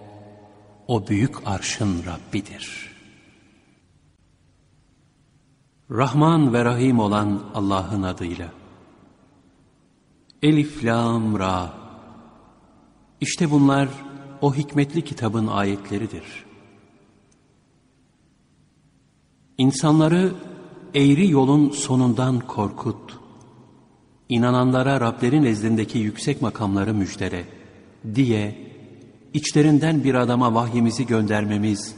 o 0.89 1.07
büyük 1.09 1.47
arşın 1.47 2.03
Rabbidir. 2.07 2.97
Rahman 5.91 6.53
ve 6.53 6.65
Rahim 6.65 6.99
olan 6.99 7.43
Allah'ın 7.55 8.03
adıyla. 8.03 8.49
Elif, 10.43 10.85
Lam, 10.85 11.39
Ra. 11.39 11.75
İşte 13.21 13.51
bunlar 13.51 13.89
o 14.41 14.55
hikmetli 14.55 15.05
kitabın 15.05 15.47
ayetleridir. 15.47 16.45
İnsanları 19.59 20.35
eğri 20.95 21.31
yolun 21.31 21.71
sonundan 21.71 22.41
korkut. 22.41 23.26
İnananlara 24.29 25.01
Rablerin 25.01 25.43
nezdindeki 25.43 25.99
yüksek 25.99 26.43
makamları 26.43 26.95
müjdele 26.95 27.45
diye 28.15 28.59
içlerinden 29.35 30.05
bir 30.05 30.15
adama 30.15 30.55
vahyimizi 30.55 31.07
göndermemiz 31.07 31.97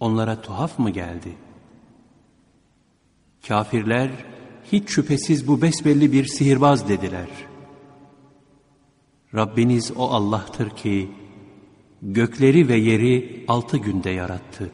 onlara 0.00 0.40
tuhaf 0.40 0.78
mı 0.78 0.90
geldi? 0.90 1.32
Kafirler 3.48 4.10
hiç 4.72 4.88
şüphesiz 4.88 5.48
bu 5.48 5.62
besbelli 5.62 6.12
bir 6.12 6.24
sihirbaz 6.24 6.88
dediler. 6.88 7.28
Rabbiniz 9.34 9.92
o 9.96 10.08
Allah'tır 10.08 10.70
ki 10.70 11.10
gökleri 12.02 12.68
ve 12.68 12.76
yeri 12.76 13.44
altı 13.48 13.76
günde 13.76 14.10
yarattı. 14.10 14.70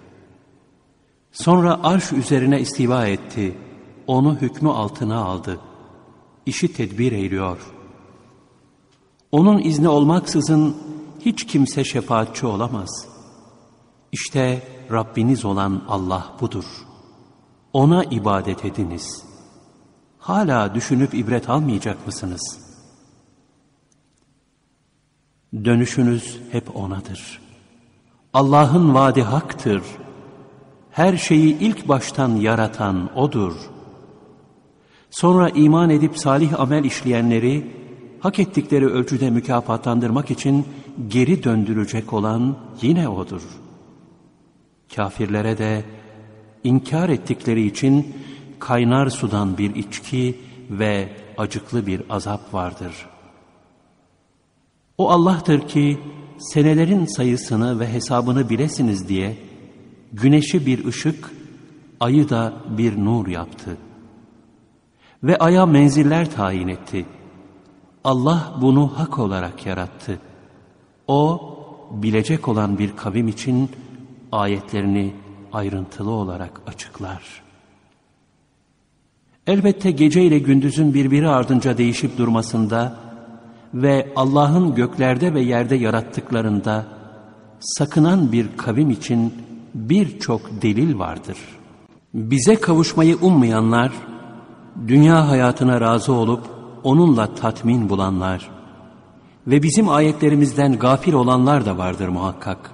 Sonra 1.33 1.81
arş 1.83 2.13
üzerine 2.13 2.61
istiva 2.61 3.07
etti, 3.07 3.55
onu 4.07 4.37
hükmü 4.41 4.71
altına 4.71 5.25
aldı. 5.25 5.61
İşi 6.47 6.73
tedbir 6.73 7.13
eyliyor. 7.13 7.59
Onun 9.33 9.59
izni 9.59 9.89
olmaksızın 9.89 10.77
hiç 11.21 11.47
kimse 11.47 11.85
şefaatçi 11.85 12.47
olamaz. 12.47 13.09
İşte 14.13 14.63
Rabbiniz 14.91 15.45
olan 15.45 15.83
Allah 15.89 16.33
budur. 16.41 16.65
Ona 17.73 18.05
ibadet 18.05 18.65
ediniz. 18.65 19.23
Hala 20.19 20.75
düşünüp 20.75 21.15
ibret 21.15 21.51
almayacak 21.51 22.07
mısınız? 22.07 22.59
Dönüşünüz 25.65 26.41
hep 26.53 26.77
O'nadır. 26.77 27.41
Allah'ın 28.35 28.95
vaadi 28.95 29.23
haktır. 29.23 29.83
Her 30.91 31.17
şeyi 31.17 31.59
ilk 31.59 31.89
baştan 31.89 32.37
yaratan 32.37 33.19
O'dur. 33.19 33.72
Sonra 35.13 35.49
iman 35.49 35.91
edip 35.91 36.19
salih 36.19 36.61
amel 36.61 36.85
işleyenleri 36.85 37.67
hak 38.21 38.39
ettikleri 38.39 38.87
ölçüde 38.87 39.31
mükafatlandırmak 39.31 40.31
için 40.31 40.67
geri 41.09 41.45
döndürecek 41.45 42.13
olan 42.13 42.57
yine 42.83 43.09
O'dur. 43.09 43.43
Kafirlere 44.97 45.59
de 45.59 45.85
inkar 46.65 47.09
ettikleri 47.09 47.67
için 47.67 48.15
kaynar 48.59 49.07
sudan 49.11 49.59
bir 49.59 49.75
içki 49.75 50.39
ve 50.71 51.09
acıklı 51.39 51.87
bir 51.87 52.03
azap 52.11 52.55
vardır. 52.55 53.07
O 54.99 55.11
Allah'tır 55.11 55.69
ki 55.69 55.99
senelerin 56.39 57.07
sayısını 57.07 57.81
ve 57.81 57.93
hesabını 57.93 58.51
bilesiniz 58.51 59.09
diye 59.09 59.37
güneşi 60.13 60.67
bir 60.67 60.85
ışık, 60.85 61.31
ayı 62.01 62.29
da 62.29 62.53
bir 62.79 63.05
nur 63.05 63.27
yaptı. 63.27 63.77
Ve 65.25 65.39
aya 65.39 65.67
menziller 65.67 66.31
tayin 66.31 66.69
etti. 66.69 67.07
Allah 68.05 68.55
bunu 68.61 68.99
hak 68.99 69.19
olarak 69.19 69.67
yarattı. 69.67 70.19
O, 71.09 71.41
bilecek 71.91 72.49
olan 72.49 72.79
bir 72.79 72.97
kavim 72.97 73.29
için 73.29 73.71
ayetlerini 74.33 75.13
ayrıntılı 75.53 76.11
olarak 76.11 76.61
açıklar. 76.67 77.43
Elbette 79.47 79.91
gece 79.91 80.23
ile 80.23 80.39
gündüzün 80.39 80.95
birbiri 80.95 81.29
ardınca 81.29 81.79
değişip 81.79 82.19
durmasında 82.19 82.97
ve 83.75 84.13
Allah'ın 84.17 84.75
göklerde 84.75 85.35
ve 85.35 85.41
yerde 85.41 85.75
yarattıklarında 85.75 86.87
sakınan 87.61 88.33
bir 88.33 88.57
kavim 88.57 88.91
için 88.91 89.35
birçok 89.75 90.63
delil 90.63 90.99
vardır. 90.99 91.39
Bize 92.15 92.55
kavuşmayı 92.55 93.17
ummayanlar, 93.17 93.93
dünya 94.89 95.29
hayatına 95.29 95.81
razı 95.81 96.13
olup 96.13 96.41
onunla 96.83 97.35
tatmin 97.35 97.89
bulanlar 97.89 98.51
ve 99.47 99.63
bizim 99.63 99.89
ayetlerimizden 99.89 100.79
gafil 100.79 101.13
olanlar 101.13 101.67
da 101.67 101.79
vardır 101.79 102.09
muhakkak. 102.09 102.71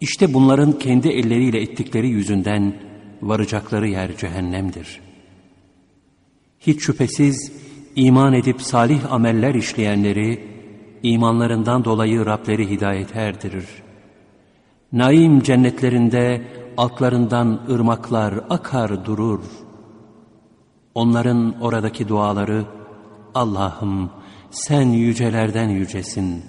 İşte 0.00 0.34
bunların 0.34 0.72
kendi 0.72 1.08
elleriyle 1.08 1.62
ettikleri 1.62 2.08
yüzünden 2.08 2.74
varacakları 3.22 3.88
yer 3.88 4.16
cehennemdir. 4.16 5.00
Hiç 6.60 6.82
şüphesiz 6.82 7.52
iman 7.96 8.32
edip 8.32 8.62
salih 8.62 9.12
ameller 9.12 9.54
işleyenleri, 9.54 10.48
imanlarından 11.02 11.84
dolayı 11.84 12.26
Rableri 12.26 12.70
hidayet 12.70 13.16
erdirir. 13.16 13.66
Naim 14.92 15.42
cennetlerinde 15.42 16.42
altlarından 16.76 17.60
ırmaklar 17.70 18.34
akar 18.50 19.04
durur. 19.04 19.40
Onların 20.96 21.60
oradaki 21.60 22.08
duaları, 22.08 22.64
Allah'ım 23.34 24.10
sen 24.50 24.88
yücelerden 24.88 25.68
yücesin. 25.68 26.44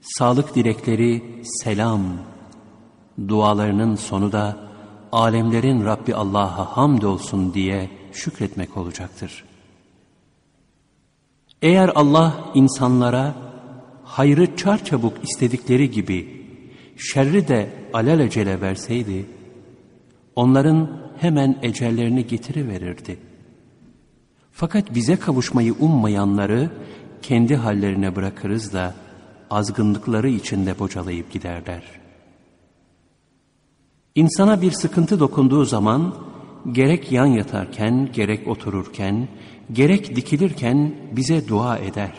Sağlık 0.00 0.54
dilekleri 0.54 1.40
selam. 1.44 2.02
Dualarının 3.28 3.94
sonu 3.94 4.32
da 4.32 4.56
alemlerin 5.12 5.84
Rabbi 5.84 6.14
Allah'a 6.14 6.76
hamdolsun 6.76 7.54
diye 7.54 7.90
şükretmek 8.12 8.76
olacaktır.'' 8.76 9.52
Eğer 11.62 11.90
Allah 11.94 12.50
insanlara 12.54 13.34
hayrı 14.04 14.56
çarçabuk 14.56 15.12
istedikleri 15.22 15.90
gibi 15.90 16.46
şerri 16.96 17.48
de 17.48 17.70
alelacele 17.92 18.60
verseydi, 18.60 19.26
onların 20.36 21.01
hemen 21.22 21.58
ecellerini 21.62 22.26
getiriverirdi. 22.26 23.18
Fakat 24.52 24.94
bize 24.94 25.16
kavuşmayı 25.16 25.74
ummayanları 25.74 26.70
kendi 27.22 27.56
hallerine 27.56 28.16
bırakırız 28.16 28.72
da 28.72 28.94
azgınlıkları 29.50 30.28
içinde 30.28 30.78
bocalayıp 30.78 31.32
giderler. 31.32 31.82
İnsana 34.14 34.62
bir 34.62 34.70
sıkıntı 34.70 35.20
dokunduğu 35.20 35.64
zaman 35.64 36.14
gerek 36.72 37.12
yan 37.12 37.26
yatarken 37.26 38.12
gerek 38.12 38.48
otururken 38.48 39.28
gerek 39.72 40.16
dikilirken 40.16 40.94
bize 41.12 41.48
dua 41.48 41.78
eder. 41.78 42.12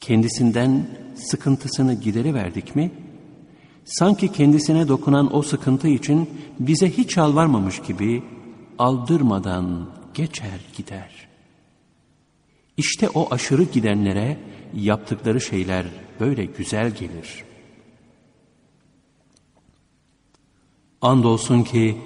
Kendisinden 0.00 0.86
sıkıntısını 1.14 1.94
gideriverdik 1.94 2.76
mi, 2.76 2.90
sanki 3.84 4.32
kendisine 4.32 4.88
dokunan 4.88 5.36
o 5.36 5.42
sıkıntı 5.42 5.88
için 5.88 6.30
bize 6.60 6.90
hiç 6.90 7.18
alvarmamış 7.18 7.82
gibi 7.82 8.22
aldırmadan 8.78 9.90
geçer 10.14 10.60
gider. 10.76 11.28
İşte 12.76 13.08
o 13.08 13.34
aşırı 13.34 13.62
gidenlere 13.62 14.38
yaptıkları 14.74 15.40
şeyler 15.40 15.86
böyle 16.20 16.44
güzel 16.44 16.90
gelir. 16.90 17.44
Andolsun 21.02 21.62
ki 21.62 21.96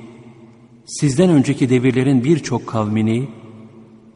sizden 0.86 1.30
önceki 1.30 1.70
devirlerin 1.70 2.24
birçok 2.24 2.66
kavmini 2.66 3.28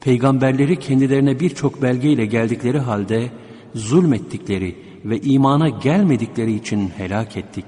peygamberleri 0.01 0.79
kendilerine 0.79 1.40
birçok 1.40 1.83
belgeyle 1.83 2.27
geldikleri 2.27 2.79
halde 2.79 3.31
zulmettikleri 3.75 4.77
ve 5.04 5.20
imana 5.20 5.68
gelmedikleri 5.68 6.54
için 6.54 6.88
helak 6.88 7.36
ettik. 7.36 7.64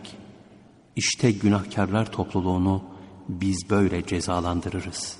İşte 0.97 1.33
günahkarlar 1.33 2.13
topluluğunu 2.13 2.83
biz 3.29 3.71
böyle 3.71 4.07
cezalandırırız. 4.07 5.17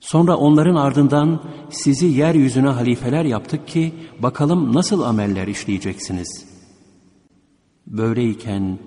Sonra 0.00 0.36
onların 0.36 0.74
ardından 0.74 1.42
sizi 1.70 2.06
yeryüzüne 2.06 2.68
halifeler 2.68 3.24
yaptık 3.24 3.68
ki 3.68 3.94
bakalım 4.18 4.74
nasıl 4.74 5.02
ameller 5.02 5.46
işleyeceksiniz. 5.46 6.46
Böyleyken 7.86 8.78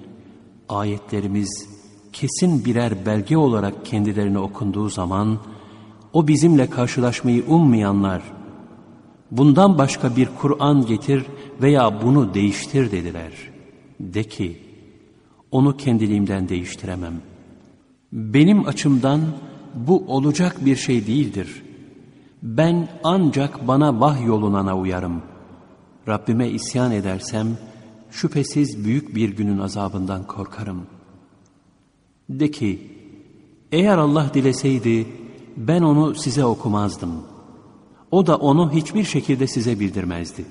ayetlerimiz 0.70 1.68
kesin 2.14 2.66
birer 2.66 3.06
belge 3.06 3.38
olarak 3.38 3.86
kendilerine 3.86 4.40
okunduğu 4.40 4.90
zaman 4.90 5.40
o 6.14 6.28
bizimle 6.28 6.70
karşılaşmayı 6.70 7.46
ummayanlar, 7.46 8.24
bundan 9.38 9.78
başka 9.78 10.16
bir 10.16 10.30
Kur'an 10.42 10.86
getir 10.86 11.26
veya 11.62 12.02
bunu 12.02 12.34
değiştir 12.34 12.92
dediler. 12.92 13.32
De 14.00 14.24
ki, 14.24 14.60
onu 15.52 15.78
kendiliğimden 15.78 16.50
değiştiremem. 16.50 17.14
Benim 18.12 18.68
açımdan 18.68 19.22
bu 19.74 20.04
olacak 20.08 20.66
bir 20.66 20.76
şey 20.76 21.08
değildir. 21.08 21.64
Ben 22.44 22.88
ancak 23.04 23.68
bana 23.68 24.00
vahyolunana 24.00 24.78
uyarım. 24.78 25.22
Rabbime 26.08 26.50
isyan 26.50 26.92
edersem, 26.92 27.48
şüphesiz 28.12 28.86
büyük 28.86 29.16
bir 29.16 29.30
günün 29.30 29.60
azabından 29.60 30.28
korkarım. 30.28 30.82
De 32.30 32.52
ki, 32.52 32.92
eğer 33.72 33.98
Allah 33.98 34.32
dileseydi, 34.34 35.08
ben 35.58 35.82
onu 35.82 36.16
size 36.16 36.46
okumazdım. 36.46 37.33
O 38.14 38.28
da 38.28 38.36
onu 38.38 38.74
hiçbir 38.74 39.04
şekilde 39.04 39.48
size 39.48 39.80
bildirmezdi. 39.80 40.46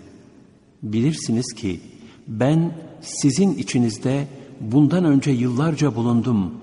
Bilirsiniz 0.83 1.53
ki 1.55 1.81
ben 2.29 2.75
sizin 3.01 3.55
içinizde 3.55 4.29
bundan 4.61 5.05
önce 5.05 5.31
yıllarca 5.31 5.95
bulundum. 5.97 6.55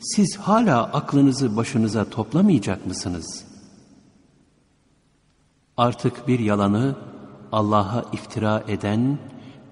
Siz 0.00 0.36
hala 0.36 0.84
aklınızı 0.84 1.56
başınıza 1.56 2.04
toplamayacak 2.10 2.86
mısınız? 2.86 3.44
Artık 5.76 6.28
bir 6.28 6.38
yalanı 6.38 6.96
Allah'a 7.52 8.04
iftira 8.12 8.64
eden 8.68 9.18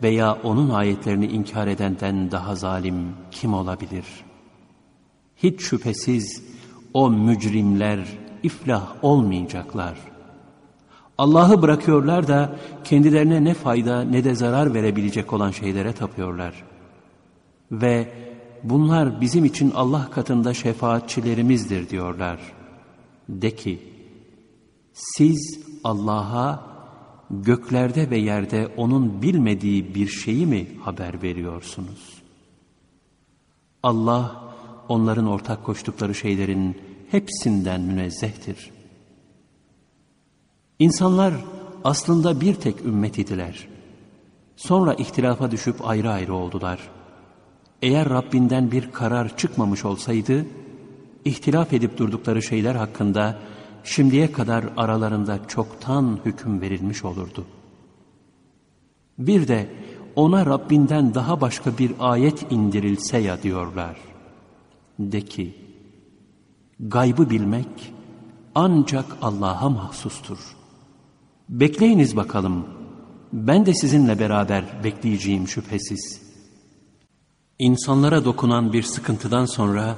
veya 0.02 0.38
onun 0.44 0.70
ayetlerini 0.70 1.26
inkar 1.26 1.66
edenden 1.66 2.30
daha 2.30 2.54
zalim 2.54 3.14
kim 3.30 3.54
olabilir? 3.54 4.04
Hiç 5.36 5.60
şüphesiz 5.60 6.42
o 6.94 7.10
mücrimler 7.10 8.18
iflah 8.42 9.04
olmayacaklar. 9.04 10.09
Allah'ı 11.20 11.62
bırakıyorlar 11.62 12.28
da 12.28 12.56
kendilerine 12.84 13.44
ne 13.44 13.54
fayda 13.54 14.02
ne 14.02 14.24
de 14.24 14.34
zarar 14.34 14.74
verebilecek 14.74 15.32
olan 15.32 15.50
şeylere 15.50 15.92
tapıyorlar. 15.92 16.64
Ve 17.72 18.12
bunlar 18.62 19.20
bizim 19.20 19.44
için 19.44 19.70
Allah 19.70 20.10
katında 20.10 20.54
şefaatçilerimizdir 20.54 21.88
diyorlar. 21.88 22.38
De 23.28 23.56
ki, 23.56 23.78
siz 24.92 25.60
Allah'a 25.84 26.62
göklerde 27.30 28.10
ve 28.10 28.16
yerde 28.16 28.68
O'nun 28.76 29.22
bilmediği 29.22 29.94
bir 29.94 30.08
şeyi 30.08 30.46
mi 30.46 30.66
haber 30.82 31.22
veriyorsunuz? 31.22 32.22
Allah, 33.82 34.52
onların 34.88 35.26
ortak 35.26 35.64
koştukları 35.64 36.14
şeylerin 36.14 36.76
hepsinden 37.10 37.80
münezzehtir. 37.80 38.79
İnsanlar 40.80 41.34
aslında 41.84 42.40
bir 42.40 42.54
tek 42.54 42.84
ümmet 42.84 43.18
idiler. 43.18 43.68
Sonra 44.56 44.94
ihtilafa 44.94 45.50
düşüp 45.50 45.88
ayrı 45.88 46.10
ayrı 46.10 46.34
oldular. 46.34 46.90
Eğer 47.82 48.10
Rabbinden 48.10 48.70
bir 48.70 48.92
karar 48.92 49.36
çıkmamış 49.36 49.84
olsaydı, 49.84 50.46
ihtilaf 51.24 51.72
edip 51.72 51.98
durdukları 51.98 52.42
şeyler 52.42 52.74
hakkında 52.74 53.38
şimdiye 53.84 54.32
kadar 54.32 54.64
aralarında 54.76 55.38
çoktan 55.48 56.18
hüküm 56.24 56.60
verilmiş 56.60 57.04
olurdu. 57.04 57.46
Bir 59.18 59.48
de 59.48 59.68
ona 60.16 60.46
Rabbinden 60.46 61.14
daha 61.14 61.40
başka 61.40 61.78
bir 61.78 61.92
ayet 61.98 62.52
indirilse 62.52 63.18
ya 63.18 63.42
diyorlar. 63.42 63.96
De 64.98 65.20
ki, 65.20 65.54
gaybı 66.80 67.30
bilmek 67.30 67.92
ancak 68.54 69.16
Allah'a 69.22 69.68
mahsustur. 69.68 70.59
Bekleyiniz 71.50 72.16
bakalım, 72.16 72.66
ben 73.32 73.66
de 73.66 73.74
sizinle 73.74 74.18
beraber 74.18 74.64
bekleyeceğim 74.84 75.48
şüphesiz. 75.48 76.22
İnsanlara 77.58 78.24
dokunan 78.24 78.72
bir 78.72 78.82
sıkıntıdan 78.82 79.44
sonra, 79.44 79.96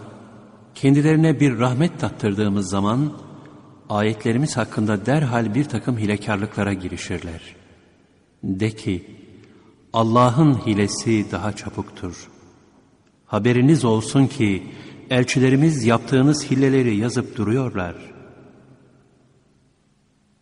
kendilerine 0.75 1.41
bir 1.41 1.59
rahmet 1.59 2.01
tattırdığımız 2.01 2.71
zaman, 2.71 3.13
ayetlerimiz 3.89 4.57
hakkında 4.57 5.07
derhal 5.07 5.55
bir 5.55 5.65
takım 5.65 5.99
hilekarlıklara 5.99 6.73
girişirler. 6.73 7.41
De 8.43 8.71
ki, 8.71 9.07
Allah'ın 9.93 10.67
hilesi 10.67 11.27
daha 11.33 11.57
çabuktur. 11.57 12.29
Haberiniz 13.27 13.85
olsun 13.85 14.27
ki, 14.27 14.63
elçilerimiz 15.11 15.85
yaptığınız 15.85 16.51
hilleleri 16.51 16.97
yazıp 16.97 17.37
duruyorlar. 17.37 18.12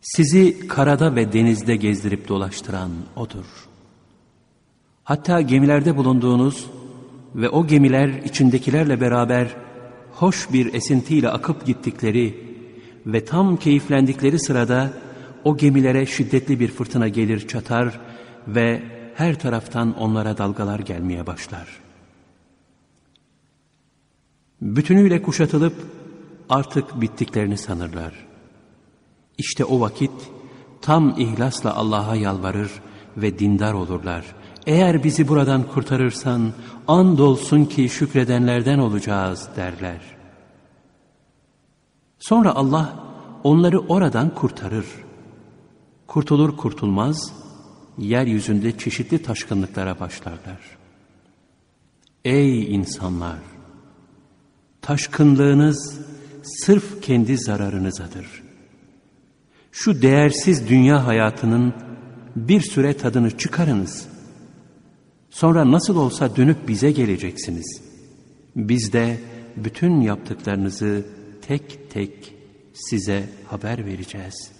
Sizi 0.01 0.69
karada 0.69 1.17
ve 1.17 1.33
denizde 1.33 1.77
gezdirip 1.77 2.29
dolaştıran 2.29 2.91
O'dur. 3.17 3.45
Hatta 5.05 5.41
gemilerde 5.41 5.97
bulunduğunuz 5.97 6.67
ve 7.35 7.49
o 7.49 7.67
gemiler 7.67 8.09
içindekilerle 8.09 9.01
beraber 9.01 9.57
hoş 10.13 10.53
bir 10.53 10.75
esintiyle 10.75 11.29
akıp 11.29 11.67
gittikleri 11.67 12.45
ve 13.07 13.25
tam 13.25 13.57
keyiflendikleri 13.57 14.39
sırada 14.39 14.93
o 15.45 15.57
gemilere 15.57 16.07
şiddetli 16.07 16.61
bir 16.61 16.69
fırtına 16.69 17.09
gelir 17.09 17.49
çatar 17.49 18.01
ve 18.47 18.83
her 19.15 19.39
taraftan 19.39 19.99
onlara 19.99 20.39
dalgalar 20.39 20.79
gelmeye 20.79 21.27
başlar. 21.27 21.69
Bütünüyle 24.63 25.23
kuşatılıp 25.23 25.75
artık 26.49 27.01
bittiklerini 27.01 27.59
sanırlar. 27.59 28.30
İşte 29.41 29.65
o 29.65 29.81
vakit 29.81 30.11
tam 30.83 31.15
ihlasla 31.19 31.75
Allah'a 31.75 32.17
yalvarır 32.17 32.71
ve 33.17 33.39
dindar 33.39 33.73
olurlar. 33.73 34.25
Eğer 34.67 35.05
bizi 35.05 35.29
buradan 35.29 35.63
kurtarırsan 35.63 36.53
andolsun 36.89 37.65
ki 37.65 37.89
şükredenlerden 37.89 38.79
olacağız 38.79 39.49
derler. 39.57 40.01
Sonra 42.19 42.55
Allah 42.55 43.05
onları 43.45 43.81
oradan 43.81 44.35
kurtarır. 44.35 44.87
Kurtulur 46.07 46.57
kurtulmaz 46.57 47.33
yeryüzünde 47.99 48.79
çeşitli 48.79 49.23
taşkınlıklara 49.23 50.01
başlarlar. 50.01 50.61
Ey 52.25 52.75
insanlar! 52.75 53.39
Taşkınlığınız 54.83 56.01
sırf 56.43 57.03
kendi 57.03 57.39
zararınızadır. 57.39 58.50
Şu 59.73 60.03
değersiz 60.03 60.69
dünya 60.69 61.07
hayatının 61.07 61.75
bir 62.37 62.61
süre 62.61 62.97
tadını 62.97 63.39
çıkarınız. 63.39 64.09
Sonra 65.31 65.73
nasıl 65.73 65.97
olsa 65.97 66.37
dönüp 66.37 66.69
bize 66.69 66.91
geleceksiniz. 66.91 67.83
Biz 68.57 68.93
de 68.93 69.19
bütün 69.57 70.01
yaptıklarınızı 70.01 71.07
tek 71.43 71.91
tek 71.91 72.35
size 72.73 73.29
haber 73.47 73.87
vereceğiz. 73.87 74.53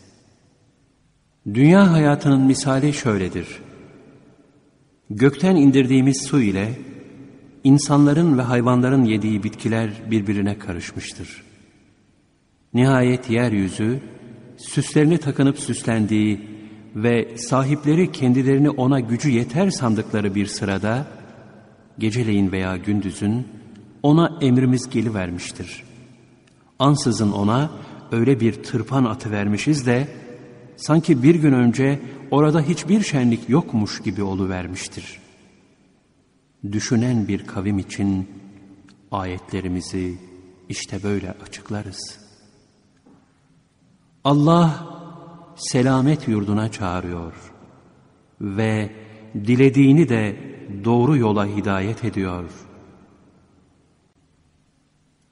Dünya 1.55 1.93
hayatının 1.93 2.41
misali 2.41 2.93
şöyledir. 2.93 3.47
Gökten 5.11 5.57
indirdiğimiz 5.57 6.23
su 6.23 6.41
ile 6.41 6.79
insanların 7.65 8.39
ve 8.39 8.43
hayvanların 8.43 9.05
yediği 9.05 9.43
bitkiler 9.43 9.91
birbirine 10.11 10.59
karışmıştır. 10.59 11.43
Nihayet 12.75 13.31
yeryüzü 13.31 14.01
süslerini 14.61 15.19
takınıp 15.19 15.59
süslendiği 15.59 16.41
ve 16.97 17.37
sahipleri 17.37 18.13
kendilerini 18.13 18.71
ona 18.71 19.01
gücü 19.01 19.31
yeter 19.31 19.71
sandıkları 19.71 20.35
bir 20.35 20.47
sırada 20.47 21.07
geceleyin 21.99 22.53
veya 22.53 22.77
gündüzün 22.77 23.49
ona 24.03 24.39
emrimiz 24.41 24.91
gelivermiştir. 24.91 25.85
Ansızın 26.79 27.33
ona 27.33 27.71
öyle 28.13 28.41
bir 28.41 28.53
tırpan 28.53 29.05
atı 29.05 29.31
vermişiz 29.31 29.87
de 29.87 30.09
sanki 30.77 31.23
bir 31.23 31.35
gün 31.35 31.53
önce 31.53 32.01
orada 32.31 32.61
hiçbir 32.61 33.03
şenlik 33.03 33.49
yokmuş 33.49 34.03
gibi 34.03 34.23
oluvermiştir. 34.23 35.21
Düşünen 36.73 37.29
bir 37.29 37.47
kavim 37.47 37.79
için 37.79 38.29
ayetlerimizi 39.11 40.15
işte 40.69 41.03
böyle 41.03 41.35
açıklarız. 41.47 42.20
Allah 44.25 44.87
selamet 45.57 46.29
yurduna 46.29 46.71
çağırıyor 46.71 47.33
ve 48.41 48.91
dilediğini 49.35 50.09
de 50.09 50.37
doğru 50.85 51.17
yola 51.17 51.47
hidayet 51.47 52.05
ediyor.'' 52.05 52.71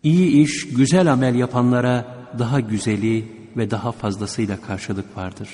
İyi 0.03 0.43
iş, 0.43 0.69
güzel 0.69 1.13
amel 1.13 1.35
yapanlara 1.35 2.07
daha 2.39 2.61
güzeli 2.61 3.25
ve 3.57 3.71
daha 3.71 3.93
fazlasıyla 3.93 4.61
karşılık 4.61 5.17
vardır. 5.17 5.49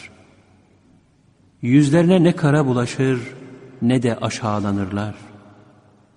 Yüzlerine 1.63 2.25
ne 2.25 2.37
kara 2.37 2.67
bulaşır 2.67 3.21
ne 3.83 4.03
de 4.03 4.17
aşağılanırlar. 4.17 5.15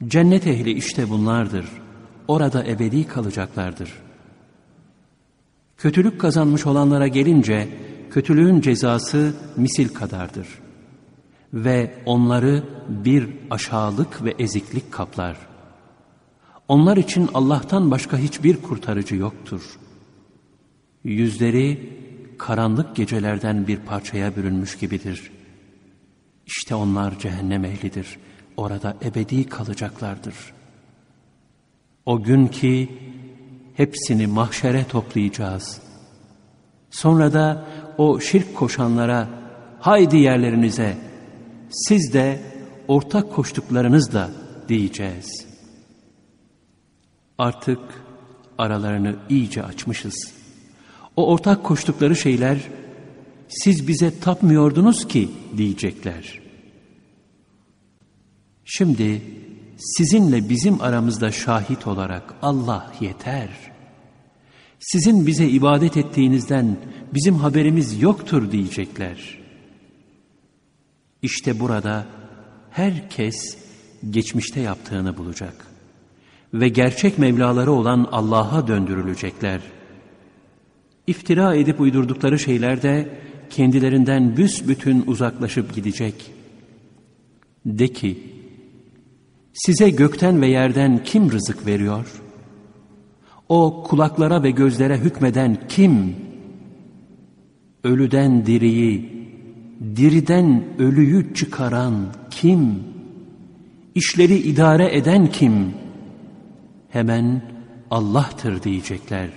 Cennet 0.08 0.48
ehli 0.48 0.72
işte 0.72 1.10
bunlardır. 1.10 1.66
Orada 2.28 2.66
ebedi 2.66 3.08
kalacaklardır. 3.08 3.94
Kötülük 5.78 6.22
kazanmış 6.22 6.66
olanlara 6.66 7.08
gelince 7.08 7.68
kötülüğün 8.12 8.62
cezası 8.62 9.34
misil 9.56 9.90
kadardır. 9.90 10.48
Ve 11.54 11.94
onları 12.06 12.64
bir 12.90 13.30
aşağılık 13.50 14.24
ve 14.24 14.36
eziklik 14.40 14.92
kaplar. 14.92 15.38
Onlar 16.68 16.98
için 16.98 17.30
Allah'tan 17.34 17.92
başka 17.92 18.18
hiçbir 18.18 18.62
kurtarıcı 18.62 19.16
yoktur. 19.16 19.62
Yüzleri 21.04 21.98
karanlık 22.38 22.96
gecelerden 22.96 23.68
bir 23.68 23.78
parçaya 23.78 24.36
bürünmüş 24.36 24.78
gibidir. 24.78 25.32
İşte 26.46 26.76
onlar 26.76 27.20
cehennem 27.20 27.66
ehlidir. 27.66 28.18
Orada 28.58 28.98
ebedi 29.04 29.50
kalacaklardır. 29.50 30.36
O 32.06 32.24
gün 32.24 32.48
ki 32.48 33.00
hepsini 33.78 34.28
mahşere 34.28 34.84
toplayacağız. 34.88 35.82
Sonra 36.90 37.34
da 37.34 37.66
o 37.98 38.20
şirk 38.20 38.56
koşanlara 38.56 39.28
haydi 39.80 40.18
yerlerinize 40.18 40.98
siz 41.70 42.14
de 42.14 42.40
ortak 42.88 43.34
koştuklarınız 43.34 44.14
da 44.14 44.30
diyeceğiz.'' 44.70 45.48
Artık 47.38 47.80
aralarını 48.58 49.16
iyice 49.30 49.64
açmışız. 49.64 50.34
O 51.16 51.28
ortak 51.28 51.64
koştukları 51.64 52.16
şeyler 52.16 52.60
siz 53.48 53.88
bize 53.88 54.20
tapmıyordunuz 54.20 55.08
ki 55.08 55.30
diyecekler. 55.58 56.40
Şimdi 58.66 59.22
sizinle 59.78 60.50
bizim 60.50 60.82
aramızda 60.82 61.32
şahit 61.32 61.88
olarak 61.88 62.36
Allah 62.42 62.94
yeter. 63.00 63.50
Sizin 64.80 65.28
bize 65.28 65.48
ibadet 65.48 65.98
ettiğinizden 65.98 66.78
bizim 67.14 67.36
haberimiz 67.36 68.02
yoktur 68.02 68.52
diyecekler. 68.52 69.40
İşte 71.22 71.60
burada 71.60 72.06
herkes 72.70 73.58
geçmişte 74.10 74.60
yaptığını 74.60 75.18
bulacak. 75.18 75.68
Ve 76.54 76.70
gerçek 76.70 77.18
Mevlaları 77.18 77.72
olan 77.72 78.08
Allah'a 78.12 78.68
döndürülecekler. 78.68 79.62
İftira 81.08 81.56
edip 81.56 81.82
uydurdukları 81.82 82.40
şeyler 82.40 82.82
de 82.82 83.20
kendilerinden 83.50 84.38
büsbütün 84.38 85.04
uzaklaşıp 85.08 85.76
gidecek. 85.76 86.32
De 87.66 87.88
ki, 87.88 88.37
size 89.58 89.90
gökten 89.90 90.42
ve 90.42 90.48
yerden 90.48 91.04
kim 91.04 91.32
rızık 91.32 91.66
veriyor? 91.66 92.22
O 93.50 93.84
kulaklara 93.88 94.44
ve 94.44 94.52
gözlere 94.52 94.98
hükmeden 94.98 95.58
kim? 95.70 96.16
Ölüden 97.84 98.46
diriyi, 98.46 99.12
diriden 99.96 100.64
ölüyü 100.80 101.34
çıkaran 101.34 102.14
kim? 102.32 102.84
İşleri 103.96 104.38
idare 104.38 104.98
eden 104.98 105.32
kim? 105.32 105.74
Hemen 106.90 107.42
Allah'tır 107.92 108.64
diyecekler. 108.64 109.30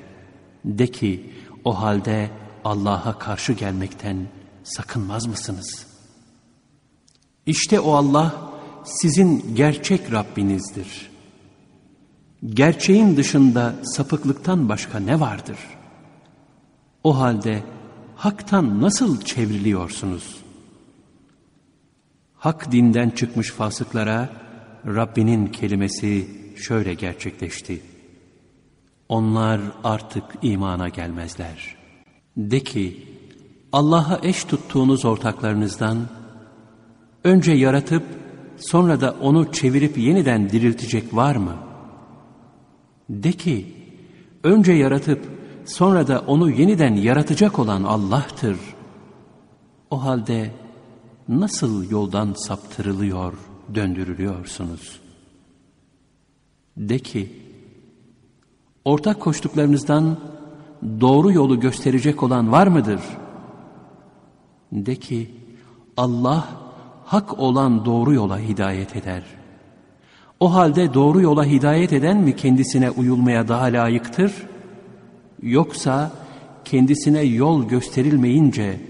De 0.64 0.86
ki 0.86 1.30
o 1.64 1.80
halde 1.80 2.30
Allah'a 2.64 3.18
karşı 3.18 3.52
gelmekten 3.52 4.16
sakınmaz 4.62 5.26
mısınız? 5.26 5.86
İşte 7.46 7.80
o 7.80 7.92
Allah 7.92 8.49
sizin 8.84 9.54
gerçek 9.54 10.12
Rabbinizdir. 10.12 11.10
Gerçeğin 12.44 13.16
dışında 13.16 13.74
sapıklıktan 13.82 14.68
başka 14.68 14.98
ne 14.98 15.20
vardır? 15.20 15.58
O 17.04 17.18
halde 17.18 17.62
haktan 18.16 18.82
nasıl 18.82 19.20
çevriliyorsunuz? 19.20 20.36
Hak 22.34 22.72
dinden 22.72 23.10
çıkmış 23.10 23.50
fasıklara 23.50 24.28
Rabbinin 24.86 25.46
kelimesi 25.46 26.28
şöyle 26.56 26.94
gerçekleşti. 26.94 27.82
Onlar 29.08 29.60
artık 29.84 30.24
imana 30.42 30.88
gelmezler. 30.88 31.76
De 32.36 32.60
ki, 32.60 33.06
Allah'a 33.72 34.20
eş 34.22 34.44
tuttuğunuz 34.44 35.04
ortaklarınızdan, 35.04 35.98
önce 37.24 37.52
yaratıp 37.52 38.19
sonra 38.60 39.00
da 39.00 39.16
onu 39.20 39.52
çevirip 39.52 39.98
yeniden 39.98 40.50
diriltecek 40.50 41.14
var 41.14 41.36
mı? 41.36 41.56
De 43.10 43.32
ki, 43.32 43.74
önce 44.44 44.72
yaratıp 44.72 45.28
sonra 45.64 46.08
da 46.08 46.20
onu 46.26 46.50
yeniden 46.50 46.94
yaratacak 46.94 47.58
olan 47.58 47.82
Allah'tır. 47.82 48.58
O 49.90 50.04
halde 50.04 50.50
nasıl 51.28 51.90
yoldan 51.90 52.32
saptırılıyor, 52.32 53.32
döndürülüyorsunuz? 53.74 55.00
De 56.76 56.98
ki, 56.98 57.32
ortak 58.84 59.20
koştuklarınızdan 59.20 60.16
doğru 61.00 61.32
yolu 61.32 61.60
gösterecek 61.60 62.22
olan 62.22 62.52
var 62.52 62.66
mıdır? 62.66 63.00
De 64.72 64.96
ki, 64.96 65.30
Allah 65.96 66.48
hak 67.10 67.38
olan 67.38 67.84
doğru 67.84 68.14
yola 68.14 68.38
hidayet 68.38 68.96
eder. 68.96 69.22
O 70.40 70.54
halde 70.54 70.94
doğru 70.94 71.20
yola 71.20 71.44
hidayet 71.44 71.92
eden 71.92 72.16
mi 72.16 72.36
kendisine 72.36 72.90
uyulmaya 72.90 73.48
daha 73.48 73.64
layıktır? 73.64 74.32
Yoksa 75.42 76.12
kendisine 76.64 77.20
yol 77.20 77.68
gösterilmeyince 77.68 78.80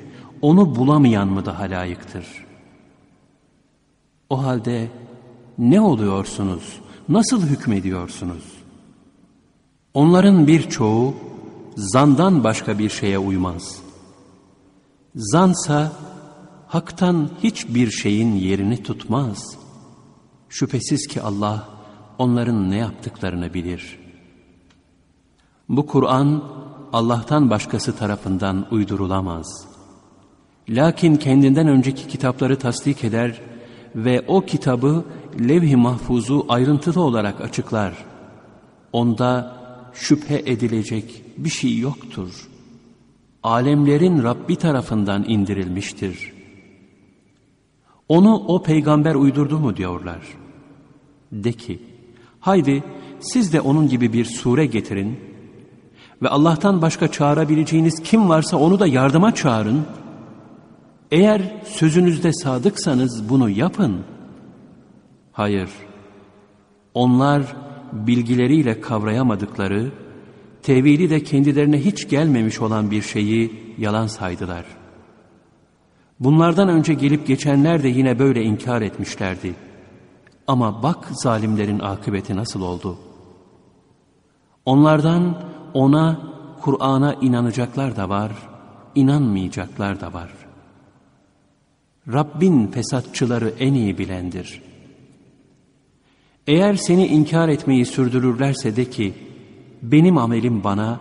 onu 0.42 0.76
bulamayan 0.76 1.28
mı 1.28 1.46
daha 1.46 1.62
layıktır? 1.62 2.26
O 4.30 4.44
halde 4.44 4.88
ne 5.58 5.80
oluyorsunuz? 5.80 6.80
Nasıl 7.08 7.42
hükmediyorsunuz? 7.42 8.44
Onların 9.94 10.46
birçoğu 10.46 11.14
zandan 11.76 12.44
başka 12.44 12.78
bir 12.78 12.88
şeye 12.90 13.18
uymaz. 13.18 13.76
Zansa 15.14 15.92
haktan 16.70 17.30
hiçbir 17.42 17.90
şeyin 17.90 18.34
yerini 18.34 18.82
tutmaz. 18.82 19.56
Şüphesiz 20.48 21.06
ki 21.06 21.22
Allah 21.22 21.68
onların 22.18 22.70
ne 22.70 22.76
yaptıklarını 22.76 23.54
bilir. 23.54 23.98
Bu 25.68 25.86
Kur'an 25.86 26.44
Allah'tan 26.92 27.50
başkası 27.50 27.96
tarafından 27.96 28.66
uydurulamaz. 28.70 29.66
Lakin 30.68 31.16
kendinden 31.16 31.68
önceki 31.68 32.08
kitapları 32.08 32.58
tasdik 32.58 33.04
eder 33.04 33.40
ve 33.94 34.24
o 34.28 34.40
kitabı 34.40 35.04
levh-i 35.40 35.76
mahfuzu 35.76 36.46
ayrıntılı 36.48 37.00
olarak 37.00 37.40
açıklar. 37.40 37.94
Onda 38.92 39.56
şüphe 39.94 40.42
edilecek 40.46 41.22
bir 41.36 41.50
şey 41.50 41.78
yoktur. 41.78 42.48
Alemlerin 43.42 44.22
Rabbi 44.22 44.56
tarafından 44.56 45.24
indirilmiştir. 45.28 46.39
Onu 48.10 48.34
o 48.34 48.62
peygamber 48.62 49.14
uydurdu 49.14 49.58
mu 49.58 49.76
diyorlar. 49.76 50.18
De 51.32 51.52
ki, 51.52 51.78
haydi 52.40 52.84
siz 53.20 53.52
de 53.52 53.60
onun 53.60 53.88
gibi 53.88 54.12
bir 54.12 54.24
sure 54.24 54.66
getirin 54.66 55.20
ve 56.22 56.28
Allah'tan 56.28 56.82
başka 56.82 57.08
çağırabileceğiniz 57.08 58.02
kim 58.02 58.28
varsa 58.28 58.56
onu 58.56 58.78
da 58.80 58.86
yardıma 58.86 59.34
çağırın. 59.34 59.84
Eğer 61.10 61.62
sözünüzde 61.64 62.32
sadıksanız 62.32 63.28
bunu 63.28 63.50
yapın. 63.50 64.00
Hayır, 65.32 65.70
onlar 66.94 67.42
bilgileriyle 67.92 68.80
kavrayamadıkları, 68.80 69.92
tevili 70.62 71.10
de 71.10 71.22
kendilerine 71.22 71.84
hiç 71.84 72.08
gelmemiş 72.08 72.60
olan 72.60 72.90
bir 72.90 73.02
şeyi 73.02 73.74
yalan 73.78 74.06
saydılar. 74.06 74.79
Bunlardan 76.20 76.68
önce 76.68 76.94
gelip 76.94 77.26
geçenler 77.26 77.82
de 77.82 77.88
yine 77.88 78.18
böyle 78.18 78.42
inkar 78.42 78.82
etmişlerdi. 78.82 79.54
Ama 80.46 80.82
bak 80.82 81.08
zalimlerin 81.10 81.78
akıbeti 81.78 82.36
nasıl 82.36 82.62
oldu. 82.62 82.98
Onlardan 84.64 85.42
ona, 85.74 86.20
Kur'an'a 86.60 87.14
inanacaklar 87.14 87.96
da 87.96 88.08
var, 88.08 88.32
inanmayacaklar 88.94 90.00
da 90.00 90.12
var. 90.12 90.30
Rabbin 92.12 92.66
fesatçıları 92.66 93.54
en 93.58 93.74
iyi 93.74 93.98
bilendir.'' 93.98 94.70
Eğer 96.50 96.74
seni 96.74 97.06
inkar 97.06 97.48
etmeyi 97.48 97.86
sürdürürlerse 97.86 98.76
de 98.76 98.90
ki, 98.90 99.14
benim 99.82 100.18
amelim 100.18 100.64
bana, 100.64 101.00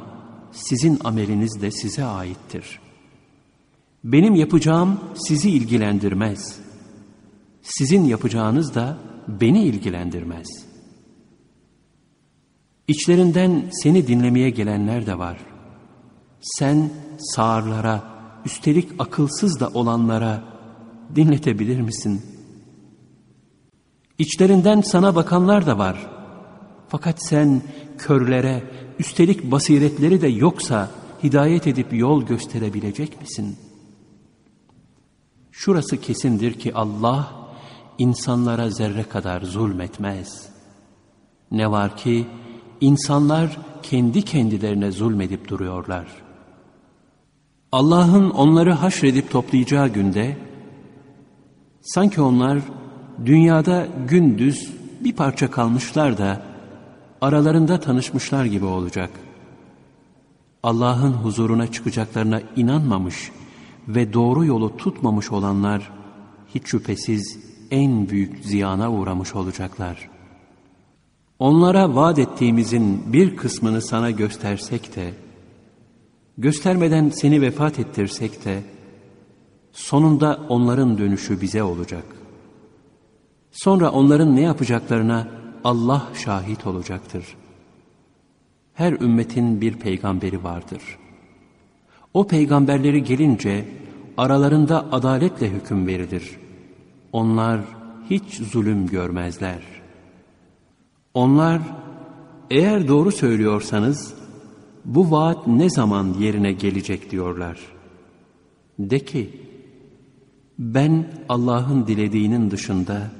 sizin 0.51 0.99
ameliniz 1.03 1.61
de 1.61 1.71
size 1.71 2.05
aittir. 2.05 2.79
Benim 4.03 4.35
yapacağım 4.35 4.99
sizi 5.15 5.49
ilgilendirmez. 5.49 6.59
Sizin 7.61 8.03
yapacağınız 8.03 8.75
da 8.75 8.97
beni 9.27 9.63
ilgilendirmez. 9.63 10.47
İçlerinden 12.87 13.63
seni 13.71 14.07
dinlemeye 14.07 14.49
gelenler 14.49 15.05
de 15.05 15.17
var. 15.19 15.37
Sen 16.41 16.89
sağırlara, 17.19 18.03
üstelik 18.45 18.89
akılsız 18.99 19.59
da 19.59 19.67
olanlara 19.67 20.43
dinletebilir 21.15 21.81
misin?'' 21.81 22.39
İçlerinden 24.19 24.81
sana 24.81 25.15
bakanlar 25.15 25.65
da 25.65 25.77
var. 25.77 26.09
Fakat 26.87 27.23
sen 27.23 27.61
körlere, 27.97 28.63
üstelik 28.99 29.51
basiretleri 29.51 30.21
de 30.21 30.27
yoksa 30.27 30.91
hidayet 31.23 31.67
edip 31.67 31.93
yol 31.93 32.25
gösterebilecek 32.25 33.21
misin? 33.21 33.57
Şurası 35.59 36.01
kesindir 36.01 36.53
ki 36.53 36.73
Allah 36.75 37.31
insanlara 37.97 38.69
zerre 38.69 39.03
kadar 39.03 39.41
zulmetmez. 39.41 40.49
Ne 41.51 41.71
var 41.71 41.97
ki 41.97 42.27
insanlar 42.81 43.57
kendi 43.83 44.21
kendilerine 44.21 44.91
zulmedip 44.91 45.47
duruyorlar. 45.47 46.07
Allah'ın 47.71 48.29
onları 48.29 48.71
haşredip 48.71 49.31
toplayacağı 49.31 49.87
günde 49.87 50.37
sanki 51.81 52.21
onlar 52.21 52.59
dünyada 53.25 53.87
gündüz 54.07 54.73
bir 55.03 55.13
parça 55.13 55.51
kalmışlar 55.51 56.17
da 56.17 56.41
aralarında 57.21 57.79
tanışmışlar 57.79 58.45
gibi 58.45 58.65
olacak. 58.65 59.09
Allah'ın 60.63 61.13
huzuruna 61.13 61.71
çıkacaklarına 61.71 62.41
inanmamış 62.55 63.31
ve 63.89 64.13
doğru 64.13 64.45
yolu 64.45 64.77
tutmamış 64.77 65.31
olanlar 65.31 65.91
hiç 66.55 66.67
şüphesiz 66.67 67.39
en 67.71 68.09
büyük 68.09 68.45
ziyana 68.45 68.91
uğramış 68.91 69.35
olacaklar. 69.35 70.09
Onlara 71.39 71.95
vaat 71.95 72.19
ettiğimizin 72.19 73.13
bir 73.13 73.35
kısmını 73.35 73.81
sana 73.81 74.11
göstersek 74.11 74.95
de 74.95 75.13
Göstermeden 76.39 77.09
seni 77.09 77.41
vefat 77.41 77.79
ettirsek 77.79 78.45
de 78.45 78.63
sonunda 79.71 80.39
onların 80.49 80.97
dönüşü 80.97 81.41
bize 81.41 81.63
olacak. 81.63 82.03
Sonra 83.51 83.91
onların 83.91 84.35
ne 84.35 84.41
yapacaklarına 84.41 85.27
Allah 85.63 86.07
şahit 86.13 86.67
olacaktır. 86.67 87.23
Her 88.73 88.93
ümmetin 88.93 89.61
bir 89.61 89.73
peygamberi 89.73 90.43
vardır. 90.43 90.81
O 92.13 92.27
peygamberleri 92.27 93.03
gelince 93.03 93.65
aralarında 94.17 94.91
adaletle 94.91 95.49
hüküm 95.49 95.87
verilir. 95.87 96.31
Onlar 97.11 97.61
hiç 98.09 98.33
zulüm 98.33 98.87
görmezler. 98.87 99.59
Onlar 101.13 101.61
eğer 102.49 102.87
doğru 102.87 103.11
söylüyorsanız 103.11 104.13
bu 104.85 105.11
vaat 105.11 105.47
ne 105.47 105.69
zaman 105.69 106.13
yerine 106.19 106.51
gelecek 106.51 107.11
diyorlar. 107.11 107.59
De 108.79 108.99
ki 108.99 109.29
ben 110.59 111.05
Allah'ın 111.29 111.87
dilediğinin 111.87 112.51
dışında 112.51 113.11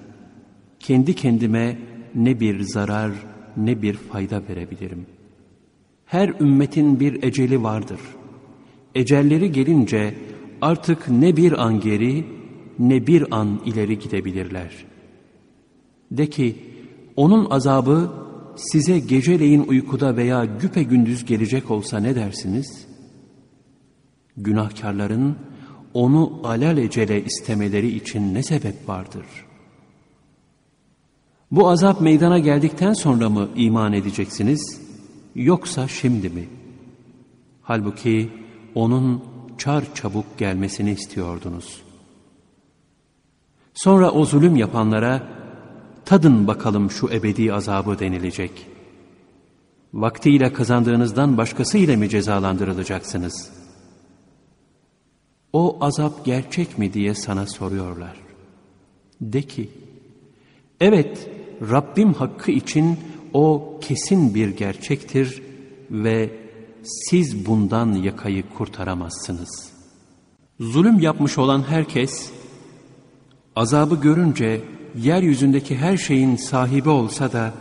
kendi 0.79 1.15
kendime 1.15 1.77
ne 2.15 2.39
bir 2.39 2.61
zarar 2.61 3.11
ne 3.57 3.81
bir 3.81 3.93
fayda 3.93 4.41
verebilirim. 4.49 5.05
Her 6.05 6.29
ümmetin 6.29 6.99
bir 6.99 7.23
eceli 7.23 7.63
vardır. 7.63 7.99
Ecelleri 8.95 9.51
gelince 9.51 10.15
artık 10.61 11.09
ne 11.09 11.37
bir 11.37 11.63
an 11.65 11.79
geri 11.79 12.25
ne 12.79 13.07
bir 13.07 13.35
an 13.35 13.61
ileri 13.65 13.99
gidebilirler. 13.99 14.85
De 16.11 16.29
ki 16.29 16.55
onun 17.15 17.49
azabı 17.49 18.11
size 18.55 18.99
geceleyin 18.99 19.63
uykuda 19.67 20.17
veya 20.17 20.45
güpe 20.45 20.83
gündüz 20.83 21.25
gelecek 21.25 21.71
olsa 21.71 21.99
ne 21.99 22.15
dersiniz? 22.15 22.87
Günahkarların 24.37 25.35
onu 25.93 26.41
alelacele 26.43 27.23
istemeleri 27.23 27.95
için 27.95 28.33
ne 28.33 28.43
sebep 28.43 28.89
vardır? 28.89 29.25
Bu 31.51 31.69
azap 31.69 32.01
meydana 32.01 32.39
geldikten 32.39 32.93
sonra 32.93 33.29
mı 33.29 33.49
iman 33.55 33.93
edeceksiniz 33.93 34.81
yoksa 35.35 35.87
şimdi 35.87 36.29
mi? 36.29 36.49
Halbuki 37.61 38.29
onun 38.79 39.23
çar 39.57 39.95
çabuk 39.95 40.37
gelmesini 40.37 40.91
istiyordunuz. 40.91 41.81
Sonra 43.73 44.11
o 44.11 44.25
zulüm 44.25 44.55
yapanlara 44.55 45.27
tadın 46.05 46.47
bakalım 46.47 46.91
şu 46.91 47.09
ebedi 47.09 47.53
azabı 47.53 47.99
denilecek. 47.99 48.67
Vaktiyle 49.93 50.53
kazandığınızdan 50.53 51.37
başkası 51.37 51.77
ile 51.77 51.95
mi 51.95 52.09
cezalandırılacaksınız? 52.09 53.51
O 55.53 55.77
azap 55.81 56.25
gerçek 56.25 56.77
mi 56.77 56.93
diye 56.93 57.15
sana 57.15 57.45
soruyorlar. 57.45 58.15
De 59.21 59.41
ki, 59.41 59.69
evet 60.81 61.29
Rabbim 61.71 62.13
hakkı 62.13 62.51
için 62.51 62.99
o 63.33 63.77
kesin 63.81 64.35
bir 64.35 64.49
gerçektir 64.49 65.41
ve 65.91 66.48
siz 66.83 67.45
bundan 67.45 67.93
yakayı 67.93 68.49
kurtaramazsınız. 68.49 69.69
Zulüm 70.59 70.99
yapmış 70.99 71.37
olan 71.37 71.63
herkes, 71.69 72.31
azabı 73.55 73.95
görünce 73.95 74.61
yeryüzündeki 74.95 75.77
her 75.77 75.97
şeyin 75.97 76.35
sahibi 76.35 76.89
olsa 76.89 77.31
da, 77.31 77.53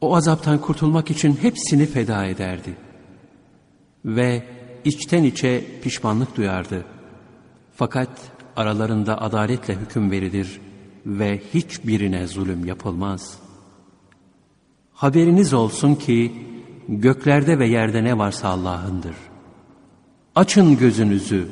o 0.00 0.16
azaptan 0.16 0.58
kurtulmak 0.58 1.10
için 1.10 1.38
hepsini 1.42 1.86
feda 1.86 2.26
ederdi. 2.26 2.76
Ve 4.04 4.42
içten 4.84 5.24
içe 5.24 5.64
pişmanlık 5.82 6.36
duyardı. 6.36 6.84
Fakat 7.74 8.08
aralarında 8.56 9.20
adaletle 9.20 9.74
hüküm 9.74 10.10
verilir 10.10 10.60
ve 11.06 11.42
hiçbirine 11.54 12.26
zulüm 12.26 12.64
yapılmaz. 12.64 13.38
Haberiniz 14.92 15.54
olsun 15.54 15.94
ki 15.94 16.32
göklerde 16.88 17.58
ve 17.58 17.68
yerde 17.68 18.04
ne 18.04 18.18
varsa 18.18 18.48
Allah'ındır. 18.48 19.14
Açın 20.34 20.78
gözünüzü. 20.78 21.48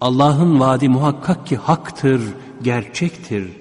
Allah'ın 0.00 0.60
vaadi 0.60 0.88
muhakkak 0.88 1.46
ki 1.46 1.56
haktır, 1.56 2.22
gerçektir. 2.62 3.52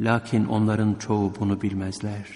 Lakin 0.00 0.44
onların 0.44 0.94
çoğu 0.94 1.32
bunu 1.40 1.62
bilmezler. 1.62 2.26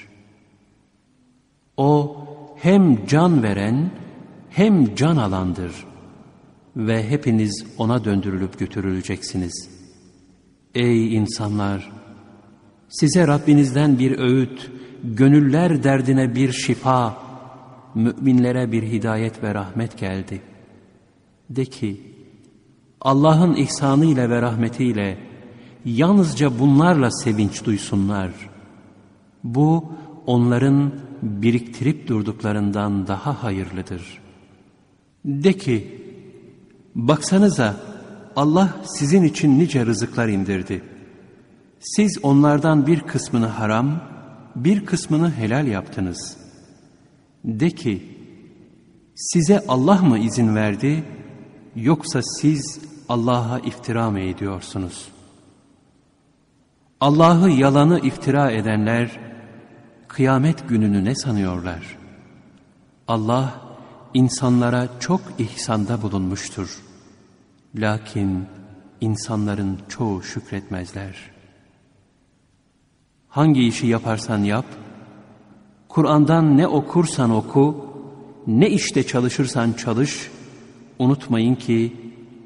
O 1.77 2.16
hem 2.57 3.07
can 3.07 3.42
veren 3.42 3.90
hem 4.51 4.94
can 4.94 5.16
alandır 5.16 5.72
ve 6.77 7.11
hepiniz 7.11 7.66
ona 7.79 8.05
döndürülüp 8.05 8.59
götürüleceksiniz. 8.59 9.70
Ey 10.74 11.14
insanlar! 11.14 11.92
Size 12.88 13.27
Rabbinizden 13.27 13.98
bir 13.98 14.18
öğüt, 14.18 14.70
gönüller 15.05 15.85
derdine 15.85 16.35
bir 16.35 16.53
şifa, 16.53 17.27
müminlere 17.94 18.72
bir 18.72 18.83
hidayet 18.83 19.42
ve 19.42 19.55
rahmet 19.55 19.98
geldi. 19.98 20.42
De 21.51 21.64
ki, 21.64 22.01
Allah'ın 23.01 23.55
ihsanıyla 23.55 24.31
ve 24.31 24.42
rahmetiyle 24.42 25.18
yalnızca 25.85 26.59
bunlarla 26.59 27.11
sevinç 27.11 27.64
duysunlar. 27.64 28.31
Bu 29.44 29.92
onların 30.27 30.92
biriktirip 31.22 32.09
durduklarından 32.09 33.07
daha 33.07 33.42
hayırlıdır. 33.42 34.18
De 35.24 35.53
ki, 35.53 36.03
baksanıza 36.94 37.77
Allah 38.37 38.77
sizin 38.85 39.22
için 39.22 39.59
nice 39.59 39.87
rızıklar 39.87 40.29
indirdi. 40.29 40.83
Siz 41.81 42.18
onlardan 42.22 42.87
bir 42.87 43.01
kısmını 43.01 43.46
haram, 43.46 44.01
bir 44.57 44.87
kısmını 44.87 45.31
helal 45.31 45.66
yaptınız. 45.66 46.38
De 47.44 47.70
ki, 47.70 48.03
size 49.14 49.64
Allah 49.68 50.03
mı 50.03 50.18
izin 50.18 50.55
verdi, 50.55 51.05
yoksa 51.77 52.20
siz 52.22 52.81
Allah'a 53.09 53.59
iftira 53.59 54.11
mı 54.11 54.20
ediyorsunuz? 54.20 55.09
Allah'ı 57.01 57.51
yalanı 57.51 58.01
iftira 58.01 58.51
edenler, 58.51 59.20
kıyamet 60.09 60.68
gününü 60.68 61.05
ne 61.05 61.14
sanıyorlar? 61.14 61.98
Allah, 63.09 63.61
insanlara 64.14 64.88
çok 65.01 65.20
ihsanda 65.38 66.03
bulunmuştur. 66.03 66.83
Lakin 67.74 68.46
insanların 69.01 69.79
çoğu 69.88 70.22
şükretmezler. 70.22 71.31
Hangi 73.29 73.66
işi 73.66 73.87
yaparsan 73.87 74.38
yap, 74.38 74.66
Kur'an'dan 75.88 76.59
ne 76.59 76.66
okursan 76.66 77.31
oku, 77.31 77.87
ne 78.46 78.70
işte 78.70 79.07
çalışırsan 79.07 79.72
çalış, 79.72 80.31
unutmayın 80.98 81.55
ki 81.55 81.96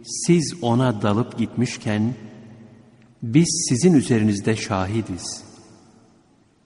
siz 0.05 0.55
ona 0.63 1.03
dalıp 1.03 1.39
gitmişken, 1.39 2.15
biz 3.23 3.67
sizin 3.69 3.95
üzerinizde 3.95 4.57
şahidiz. 4.57 5.45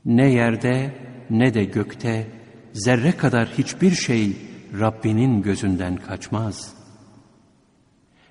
Ne 0.05 0.33
yerde 0.33 0.95
ne 1.31 1.55
de 1.55 1.65
gökte 1.65 2.27
zerre 2.73 3.13
kadar 3.13 3.49
hiçbir 3.59 3.91
şey 3.91 4.37
Rabbinin 4.81 5.43
gözünden 5.43 5.97
kaçmaz. 5.97 6.75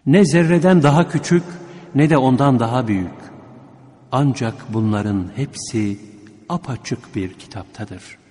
Ne 0.05 0.25
zerreden 0.25 0.83
daha 0.83 1.09
küçük 1.09 1.43
ne 1.95 2.09
de 2.09 2.17
ondan 2.17 2.59
daha 2.59 2.87
büyük. 2.87 3.35
Ancak 4.11 4.73
bunların 4.73 5.31
hepsi 5.35 5.99
apaçık 6.49 7.15
bir 7.15 7.33
kitaptadır. 7.33 8.24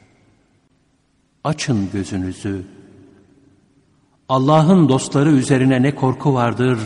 Açın 1.44 1.90
gözünüzü. 1.92 2.64
Allah'ın 4.28 4.88
dostları 4.88 5.30
üzerine 5.30 5.82
ne 5.82 5.95
korku 5.95 6.34
vardır 6.34 6.78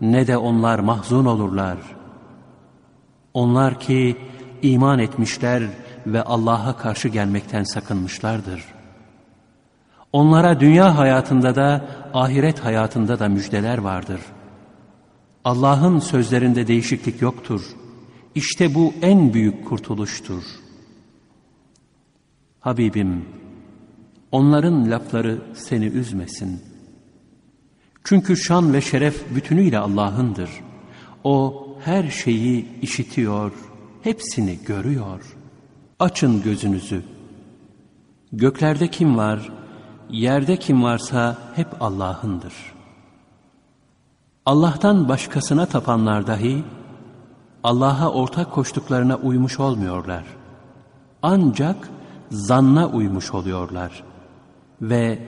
ne 0.00 0.26
de 0.26 0.36
onlar 0.36 0.78
mahzun 0.78 1.24
olurlar. 1.24 1.78
Onlar 3.34 3.80
ki 3.80 4.16
iman 4.62 4.98
etmişler 4.98 5.62
ve 6.06 6.22
Allah'a 6.22 6.76
karşı 6.76 7.08
gelmekten 7.08 7.62
sakınmışlardır. 7.62 8.64
Onlara 10.12 10.60
dünya 10.60 10.98
hayatında 10.98 11.56
da 11.56 11.88
ahiret 12.14 12.64
hayatında 12.64 13.18
da 13.18 13.28
müjdeler 13.28 13.78
vardır. 13.78 14.20
Allah'ın 15.44 15.98
sözlerinde 15.98 16.66
değişiklik 16.66 17.22
yoktur. 17.22 17.62
İşte 18.34 18.74
bu 18.74 18.94
en 19.02 19.34
büyük 19.34 19.66
kurtuluştur. 19.68 20.42
Habibim, 22.60 23.24
onların 24.32 24.90
lafları 24.90 25.38
seni 25.54 25.84
üzmesin. 25.84 26.60
Çünkü 28.04 28.36
şan 28.36 28.72
ve 28.72 28.80
şeref 28.80 29.34
bütünüyle 29.34 29.78
Allah'ındır. 29.78 30.50
O 31.24 31.66
her 31.84 32.10
şeyi 32.10 32.80
işitiyor, 32.80 33.52
hepsini 34.02 34.58
görüyor. 34.66 35.36
Açın 35.98 36.42
gözünüzü. 36.42 37.02
Göklerde 38.32 38.88
kim 38.88 39.16
var, 39.16 39.52
yerde 40.10 40.56
kim 40.56 40.82
varsa 40.82 41.38
hep 41.54 41.82
Allah'ındır. 41.82 42.54
Allah'tan 44.46 45.08
başkasına 45.08 45.66
tapanlar 45.66 46.26
dahi 46.26 46.64
Allah'a 47.64 48.12
ortak 48.12 48.52
koştuklarına 48.52 49.16
uymuş 49.16 49.60
olmuyorlar. 49.60 50.24
Ancak 51.22 51.88
zanna 52.30 52.88
uymuş 52.88 53.34
oluyorlar 53.34 54.11
ve 54.82 55.18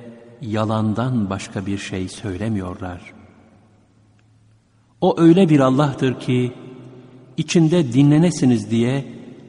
yalandan 0.40 1.30
başka 1.30 1.66
bir 1.66 1.78
şey 1.78 2.08
söylemiyorlar. 2.08 3.12
O 5.00 5.20
öyle 5.20 5.48
bir 5.48 5.60
Allah'tır 5.60 6.20
ki 6.20 6.52
içinde 7.36 7.92
dinlenesiniz 7.92 8.70
diye 8.70 9.04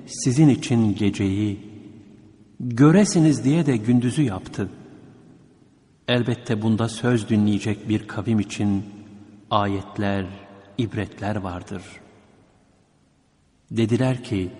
sizin 0.05 0.49
için 0.49 0.95
geceyi, 0.95 1.59
göresiniz 2.59 3.43
diye 3.43 3.65
de 3.65 3.77
gündüzü 3.77 4.21
yaptı. 4.21 4.69
Elbette 6.07 6.61
bunda 6.61 6.89
söz 6.89 7.29
dinleyecek 7.29 7.89
bir 7.89 8.07
kavim 8.07 8.39
için 8.39 8.83
ayetler, 9.51 10.25
ibretler 10.77 11.35
vardır. 11.35 11.81
Dediler 13.71 14.23
ki, 14.23 14.51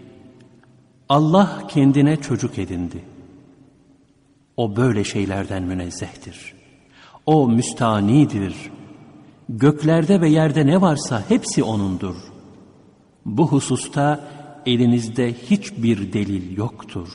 Allah 1.09 1.67
kendine 1.67 2.17
çocuk 2.17 2.59
edindi. 2.59 3.14
O 4.57 4.75
böyle 4.75 5.03
şeylerden 5.03 5.63
münezzehtir. 5.63 6.53
O 7.25 7.49
müstanidir. 7.49 8.55
Göklerde 9.49 10.21
ve 10.21 10.29
yerde 10.29 10.65
ne 10.65 10.81
varsa 10.81 11.23
hepsi 11.29 11.63
O'nundur. 11.63 12.15
Bu 13.25 13.47
hususta 13.47 14.27
elinizde 14.65 15.33
hiçbir 15.33 16.13
delil 16.13 16.57
yoktur. 16.57 17.09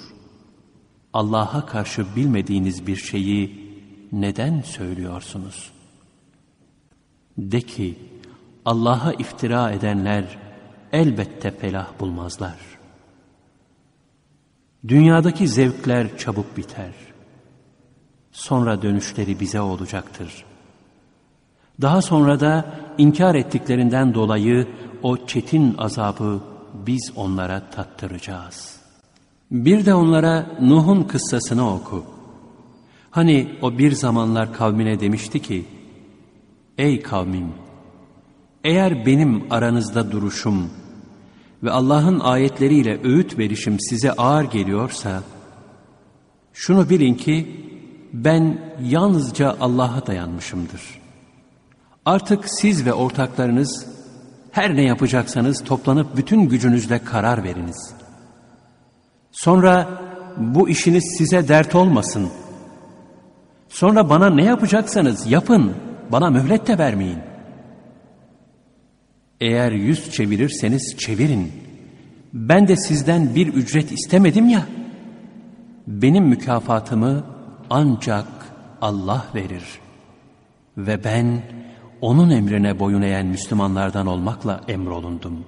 Allah'a 1.12 1.66
karşı 1.66 2.06
bilmediğiniz 2.16 2.86
bir 2.86 2.96
şeyi 2.96 3.70
neden 4.12 4.60
söylüyorsunuz? 4.60 5.72
De 7.38 7.60
ki, 7.60 7.98
Allah'a 8.64 9.12
iftira 9.12 9.70
edenler 9.70 10.38
elbette 10.92 11.50
felah 11.50 12.00
bulmazlar. 12.00 12.56
Dünyadaki 14.88 15.48
zevkler 15.48 16.18
çabuk 16.18 16.56
biter. 16.56 16.92
Sonra 18.40 18.82
dönüşleri 18.82 19.40
bize 19.40 19.60
olacaktır. 19.60 20.44
Daha 21.80 22.02
sonra 22.02 22.40
da 22.40 22.74
inkar 22.98 23.34
ettiklerinden 23.34 24.14
dolayı 24.14 24.66
o 25.02 25.26
çetin 25.26 25.74
azabı 25.78 26.40
biz 26.86 27.12
onlara 27.16 27.70
tattıracağız. 27.70 28.76
Bir 29.50 29.86
de 29.86 29.94
onlara 29.94 30.46
Nuh'un 30.60 31.02
kıssasını 31.02 31.74
oku. 31.74 32.04
Hani 33.10 33.48
o 33.62 33.78
bir 33.78 33.92
zamanlar 33.92 34.52
kavmine 34.54 35.00
demişti 35.00 35.42
ki, 35.42 35.64
Ey 36.78 37.02
kavmim! 37.02 37.48
Eğer 38.64 39.06
benim 39.06 39.44
aranızda 39.50 40.12
duruşum 40.12 40.70
ve 41.62 41.70
Allah'ın 41.70 42.20
ayetleriyle 42.20 43.00
öğüt 43.04 43.38
verişim 43.38 43.80
size 43.80 44.12
ağır 44.12 44.44
geliyorsa, 44.44 45.22
şunu 46.52 46.90
bilin 46.90 47.14
ki 47.14 47.69
ben 48.12 48.58
yalnızca 48.82 49.56
Allah'a 49.60 50.06
dayanmışımdır. 50.06 51.00
Artık 52.04 52.44
siz 52.48 52.86
ve 52.86 52.92
ortaklarınız 52.92 53.86
her 54.52 54.76
ne 54.76 54.82
yapacaksanız 54.82 55.64
toplanıp 55.64 56.16
bütün 56.16 56.48
gücünüzle 56.48 56.98
karar 56.98 57.44
veriniz. 57.44 57.92
Sonra 59.32 59.88
bu 60.36 60.68
işiniz 60.68 61.14
size 61.18 61.48
dert 61.48 61.74
olmasın. 61.74 62.28
Sonra 63.68 64.10
bana 64.10 64.30
ne 64.30 64.44
yapacaksanız 64.44 65.30
yapın, 65.30 65.74
bana 66.12 66.30
mühlet 66.30 66.66
de 66.66 66.78
vermeyin. 66.78 67.18
Eğer 69.40 69.72
yüz 69.72 70.10
çevirirseniz 70.10 70.96
çevirin. 70.98 71.52
Ben 72.32 72.68
de 72.68 72.76
sizden 72.76 73.34
bir 73.34 73.46
ücret 73.46 73.92
istemedim 73.92 74.48
ya. 74.48 74.66
Benim 75.86 76.24
mükafatımı 76.24 77.24
ancak 77.70 78.26
Allah 78.80 79.24
verir. 79.34 79.64
Ve 80.76 81.04
ben 81.04 81.42
onun 82.00 82.30
emrine 82.30 82.78
boyun 82.78 83.02
eğen 83.02 83.26
Müslümanlardan 83.26 84.06
olmakla 84.06 84.60
emrolundum. 84.68 85.44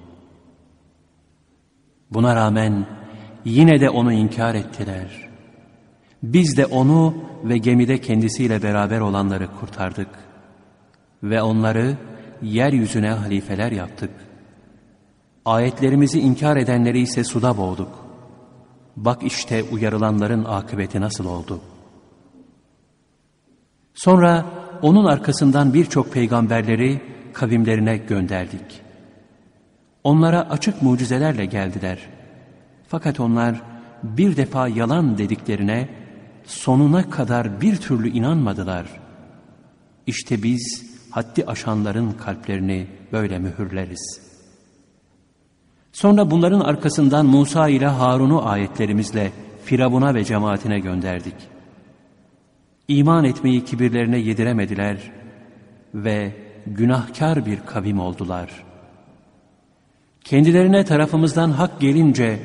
Buna 2.11 2.35
rağmen 2.35 2.85
yine 3.45 3.79
de 3.79 3.89
onu 3.89 4.13
inkar 4.13 4.55
ettiler. 4.55 5.29
Biz 6.23 6.57
de 6.57 6.65
onu 6.65 7.15
ve 7.43 7.57
gemide 7.57 8.01
kendisiyle 8.01 8.63
beraber 8.63 8.99
olanları 8.99 9.47
kurtardık. 9.59 10.09
Ve 11.23 11.41
onları 11.41 11.97
yeryüzüne 12.41 13.09
halifeler 13.09 13.71
yaptık. 13.71 14.11
Ayetlerimizi 15.45 16.19
inkar 16.19 16.57
edenleri 16.57 16.99
ise 16.99 17.23
suda 17.23 17.57
boğduk. 17.57 18.05
Bak 18.95 19.23
işte 19.23 19.63
uyarılanların 19.63 20.43
akıbeti 20.43 21.01
nasıl 21.01 21.25
oldu. 21.25 21.61
Sonra 23.93 24.45
onun 24.81 25.05
arkasından 25.05 25.73
birçok 25.73 26.13
peygamberleri 26.13 27.01
kavimlerine 27.33 27.97
gönderdik. 27.97 28.81
Onlara 30.03 30.49
açık 30.49 30.81
mucizelerle 30.81 31.45
geldiler. 31.45 31.99
Fakat 32.87 33.19
onlar 33.19 33.61
bir 34.03 34.37
defa 34.37 34.67
yalan 34.67 35.17
dediklerine 35.17 35.89
sonuna 36.45 37.09
kadar 37.09 37.61
bir 37.61 37.77
türlü 37.77 38.09
inanmadılar. 38.09 38.85
İşte 40.07 40.43
biz 40.43 40.85
haddi 41.11 41.45
aşanların 41.45 42.11
kalplerini 42.11 42.87
böyle 43.11 43.39
mühürleriz. 43.39 44.21
Sonra 45.91 46.31
bunların 46.31 46.59
arkasından 46.59 47.25
Musa 47.25 47.69
ile 47.69 47.87
Harun'u 47.87 48.47
ayetlerimizle 48.47 49.31
Firavun'a 49.65 50.15
ve 50.15 50.23
cemaatine 50.23 50.79
gönderdik. 50.79 51.35
İman 52.87 53.23
etmeyi 53.23 53.65
kibirlerine 53.65 54.17
yediremediler 54.17 55.11
ve 55.93 56.31
günahkar 56.67 57.45
bir 57.45 57.59
kavim 57.65 57.99
oldular. 57.99 58.63
Kendilerine 60.23 60.85
tarafımızdan 60.85 61.51
hak 61.51 61.81
gelince 61.81 62.39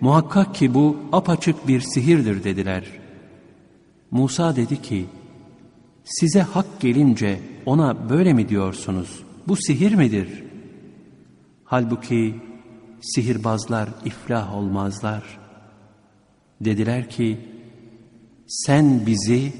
muhakkak 0.00 0.54
ki 0.54 0.74
bu 0.74 0.96
apaçık 1.12 1.68
bir 1.68 1.80
sihirdir 1.80 2.44
dediler. 2.44 2.84
Musa 4.10 4.56
dedi 4.56 4.82
ki, 4.82 5.06
size 6.04 6.42
hak 6.42 6.80
gelince 6.80 7.40
ona 7.66 8.10
böyle 8.10 8.32
mi 8.32 8.48
diyorsunuz? 8.48 9.22
Bu 9.48 9.56
sihir 9.56 9.94
midir? 9.94 10.28
Halbuki 11.64 12.34
sihirbazlar 13.00 13.88
iflah 14.04 14.54
olmazlar. 14.54 15.38
Dediler 16.60 17.10
ki, 17.10 17.38
sen 18.46 19.06
bizi 19.06 19.52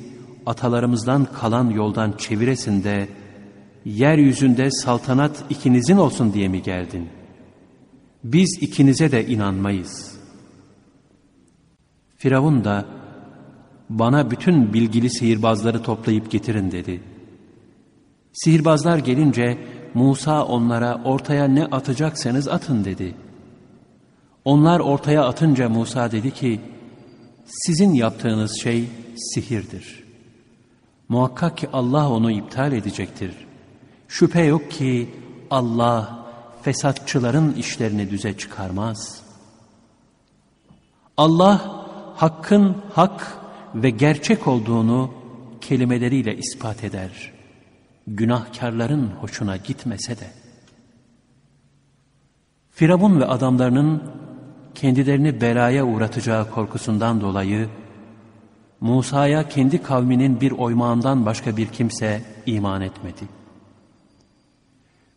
atalarımızdan 0.49 1.25
kalan 1.25 1.71
yoldan 1.71 2.13
çeviresin 2.13 2.85
de, 2.85 3.09
yeryüzünde 3.85 4.71
saltanat 4.71 5.45
ikinizin 5.51 5.97
olsun 5.97 6.33
diye 6.33 6.49
mi 6.49 6.63
geldin? 6.63 7.09
Biz 8.25 8.59
ikinize 8.61 9.13
de 9.13 9.27
inanmayız. 9.27 10.19
Firavun 12.17 12.65
da, 12.65 12.85
bana 13.91 14.31
bütün 14.31 14.73
bilgili 14.73 15.11
sihirbazları 15.11 15.83
toplayıp 15.83 16.31
getirin 16.31 16.71
dedi. 16.71 17.01
Sihirbazlar 18.33 18.99
gelince 18.99 19.59
Musa 19.95 20.45
onlara 20.45 21.01
ortaya 21.05 21.45
ne 21.45 21.65
atacaksanız 21.65 22.49
atın 22.49 22.85
dedi. 22.85 23.15
Onlar 24.45 24.81
ortaya 24.81 25.25
atınca 25.25 25.69
Musa 25.69 26.13
dedi 26.13 26.31
ki, 26.31 26.61
sizin 27.47 27.95
yaptığınız 27.95 28.61
şey 28.63 28.85
sihirdir. 29.17 30.08
Muhakkak 31.09 31.59
ki 31.59 31.69
Allah 31.73 32.11
onu 32.11 32.31
iptal 32.31 32.73
edecektir. 32.73 33.35
Şüphe 34.09 34.43
yok 34.43 34.71
ki 34.71 35.15
Allah 35.51 36.27
fesatçıların 36.63 37.55
işlerini 37.55 38.11
düze 38.11 38.37
çıkarmaz. 38.37 39.21
Allah 41.17 41.85
hakkın 42.17 42.77
hak 42.93 43.39
ve 43.75 43.91
gerçek 43.91 44.49
olduğunu 44.49 45.11
kelimeleriyle 45.61 46.37
ispat 46.37 46.85
eder. 46.85 47.33
Günahkarların 48.07 49.11
hoşuna 49.21 49.57
gitmese 49.57 50.19
de. 50.19 50.31
Firavun 52.71 53.21
ve 53.21 53.27
adamlarının 53.27 54.03
kendilerini 54.75 55.41
belaya 55.41 55.87
uğratacağı 55.87 56.51
korkusundan 56.51 57.21
dolayı 57.21 57.69
Musa'ya 58.81 59.49
kendi 59.49 59.83
kavminin 59.83 60.41
bir 60.41 60.53
oymağından 60.53 61.27
başka 61.27 61.57
bir 61.57 61.67
kimse 61.67 62.23
iman 62.47 62.83
etmedi. 62.83 63.29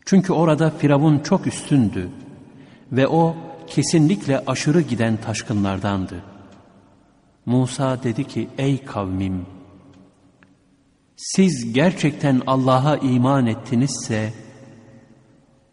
Çünkü 0.04 0.32
orada 0.32 0.70
Firavun 0.70 1.18
çok 1.18 1.46
üstündü 1.46 2.08
ve 2.92 3.08
o 3.08 3.36
kesinlikle 3.66 4.42
aşırı 4.46 4.80
giden 4.80 5.16
taşkınlardandı. 5.16 6.22
Musa 7.46 8.02
dedi 8.02 8.24
ki 8.24 8.48
ey 8.58 8.84
kavmim 8.84 9.46
siz 11.22 11.72
gerçekten 11.72 12.42
Allah'a 12.46 12.96
iman 12.96 13.46
ettinizse, 13.46 14.32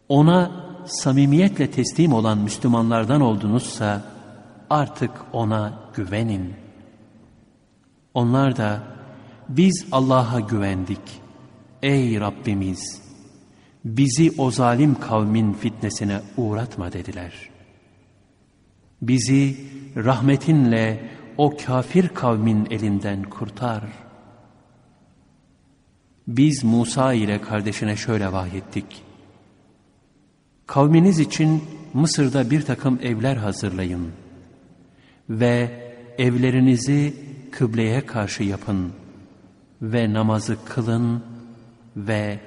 ona 0.09 0.51
samimiyetle 0.85 1.71
teslim 1.71 2.13
olan 2.13 2.37
Müslümanlardan 2.37 3.21
oldunuzsa, 3.21 4.03
artık 4.69 5.11
ona 5.33 5.73
güvenin. 5.95 6.53
Onlar 8.19 8.57
da, 8.57 8.83
biz 9.49 9.85
Allah'a 9.91 10.39
güvendik. 10.39 11.21
Ey 11.81 12.19
Rabbimiz! 12.19 13.01
Bizi 13.85 14.31
o 14.37 14.51
zalim 14.51 14.99
kavmin 14.99 15.53
fitnesine 15.53 16.21
uğratma 16.37 16.93
dediler. 16.93 17.49
Bizi 19.01 19.57
rahmetinle 19.95 21.09
o 21.37 21.57
kafir 21.65 22.07
kavmin 22.07 22.67
elinden 22.69 23.23
kurtar. 23.23 23.83
Biz 26.27 26.63
Musa 26.63 27.13
ile 27.13 27.41
kardeşine 27.41 27.95
şöyle 27.95 28.31
vahyettik. 28.31 29.03
Kavminiz 30.67 31.19
için 31.19 31.63
Mısır'da 31.93 32.51
bir 32.51 32.61
takım 32.61 32.99
evler 33.03 33.35
hazırlayın 33.35 34.11
ve 35.29 35.69
evlerinizi 36.17 37.28
kıbleye 37.51 38.05
karşı 38.05 38.43
yapın 38.43 38.93
ve 39.81 40.13
namazı 40.13 40.57
kılın 40.65 41.23
ve 41.95 42.39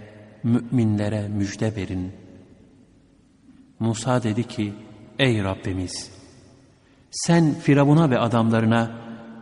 müminlere 0.43 1.29
müjde 1.29 1.77
verin. 1.77 2.13
Musa 3.81 4.23
dedi 4.23 4.49
ki, 4.49 4.73
ey 5.19 5.45
Rabbimiz, 5.45 6.11
sen 7.11 7.55
Firavun'a 7.55 8.11
ve 8.11 8.19
adamlarına 8.19 8.91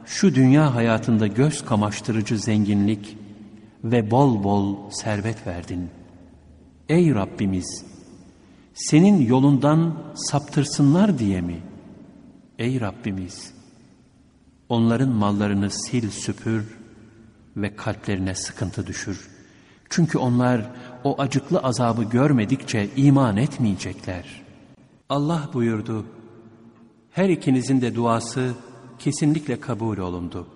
şu 0.07 0.35
dünya 0.35 0.75
hayatında 0.75 1.27
göz 1.27 1.65
kamaştırıcı 1.65 2.39
zenginlik 2.39 3.19
ve 3.85 4.11
bol 4.11 4.45
bol 4.45 4.91
servet 4.91 5.47
verdin. 5.47 5.91
Ey 6.89 7.15
Rabbimiz, 7.15 7.85
senin 8.75 9.27
yolundan 9.27 9.97
saptırsınlar 10.15 11.19
diye 11.19 11.41
mi? 11.41 11.61
Ey 12.59 12.81
Rabbimiz, 12.81 13.55
onların 14.71 15.09
mallarını 15.09 15.71
sil 15.85 16.07
süpür 16.11 16.79
ve 17.57 17.77
kalplerine 17.77 18.35
sıkıntı 18.35 18.87
düşür. 18.87 19.29
Çünkü 19.91 20.19
onlar 20.19 20.71
o 21.05 21.21
acıklı 21.21 21.59
azabı 21.59 22.05
görmedikçe 22.05 22.89
iman 22.97 23.37
etmeyecekler. 23.37 24.43
Allah 25.09 25.51
buyurdu, 25.55 26.07
her 27.11 27.29
ikinizin 27.29 27.81
de 27.81 27.95
duası 27.95 28.55
kesinlikle 28.99 29.61
kabul 29.61 29.99
olundu. 29.99 30.47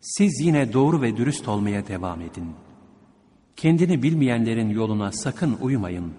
Siz 0.00 0.40
yine 0.40 0.72
doğru 0.72 1.02
ve 1.02 1.16
dürüst 1.16 1.48
olmaya 1.48 1.88
devam 1.88 2.20
edin. 2.20 2.52
Kendini 3.56 4.02
bilmeyenlerin 4.02 4.70
yoluna 4.70 5.12
sakın 5.12 5.58
uymayın. 5.60 6.12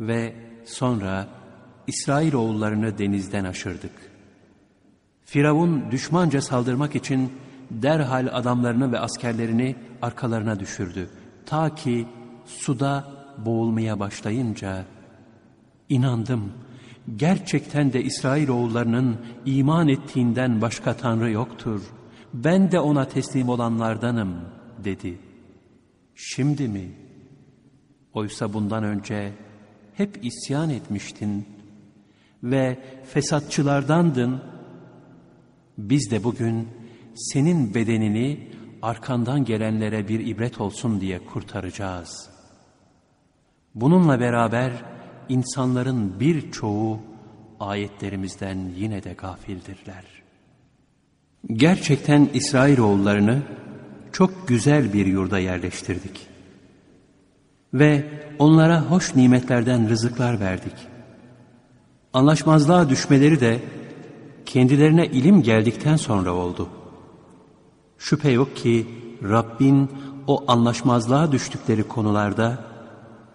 Ve 0.00 0.34
sonra 0.64 1.28
İsrail 1.86 2.34
oğullarını 2.34 2.98
denizden 2.98 3.44
aşırdık. 3.44 4.15
Firavun 5.26 5.90
düşmanca 5.90 6.40
saldırmak 6.40 6.96
için 6.96 7.32
derhal 7.70 8.28
adamlarını 8.32 8.92
ve 8.92 8.98
askerlerini 9.00 9.76
arkalarına 10.02 10.60
düşürdü. 10.60 11.10
Ta 11.46 11.74
ki 11.74 12.06
suda 12.44 13.04
boğulmaya 13.38 14.00
başlayınca 14.00 14.84
inandım. 15.88 16.52
Gerçekten 17.16 17.92
de 17.92 18.02
İsrail 18.02 18.48
oğullarının 18.48 19.16
iman 19.46 19.88
ettiğinden 19.88 20.60
başka 20.60 20.94
Tanrı 20.94 21.30
yoktur. 21.30 21.82
Ben 22.34 22.72
de 22.72 22.80
ona 22.80 23.04
teslim 23.04 23.48
olanlardanım 23.48 24.34
dedi. 24.84 25.18
Şimdi 26.14 26.68
mi? 26.68 26.90
Oysa 28.14 28.52
bundan 28.52 28.84
önce 28.84 29.32
hep 29.94 30.24
isyan 30.24 30.70
etmiştin 30.70 31.48
ve 32.42 32.78
fesatçılardandın. 33.04 34.40
Biz 35.78 36.10
de 36.10 36.24
bugün 36.24 36.68
senin 37.14 37.74
bedenini 37.74 38.48
arkandan 38.82 39.44
gelenlere 39.44 40.08
bir 40.08 40.26
ibret 40.26 40.60
olsun 40.60 41.00
diye 41.00 41.18
kurtaracağız. 41.18 42.30
Bununla 43.74 44.20
beraber 44.20 44.72
insanların 45.28 46.20
birçoğu 46.20 47.00
ayetlerimizden 47.60 48.58
yine 48.76 49.02
de 49.02 49.12
gafildirler. 49.12 50.04
Gerçekten 51.52 52.28
İsrailoğullarını 52.34 53.42
çok 54.12 54.48
güzel 54.48 54.92
bir 54.92 55.06
yurda 55.06 55.38
yerleştirdik. 55.38 56.26
Ve 57.74 58.04
onlara 58.38 58.82
hoş 58.82 59.14
nimetlerden 59.14 59.88
rızıklar 59.88 60.40
verdik. 60.40 60.74
Anlaşmazlığa 62.12 62.88
düşmeleri 62.88 63.40
de 63.40 63.60
kendilerine 64.46 65.06
ilim 65.06 65.42
geldikten 65.42 65.96
sonra 65.96 66.32
oldu.'' 66.32 66.86
Şüphe 67.98 68.30
yok 68.30 68.56
ki 68.56 68.86
Rabbin 69.22 69.90
o 70.26 70.44
anlaşmazlığa 70.48 71.32
düştükleri 71.32 71.82
konularda 71.82 72.64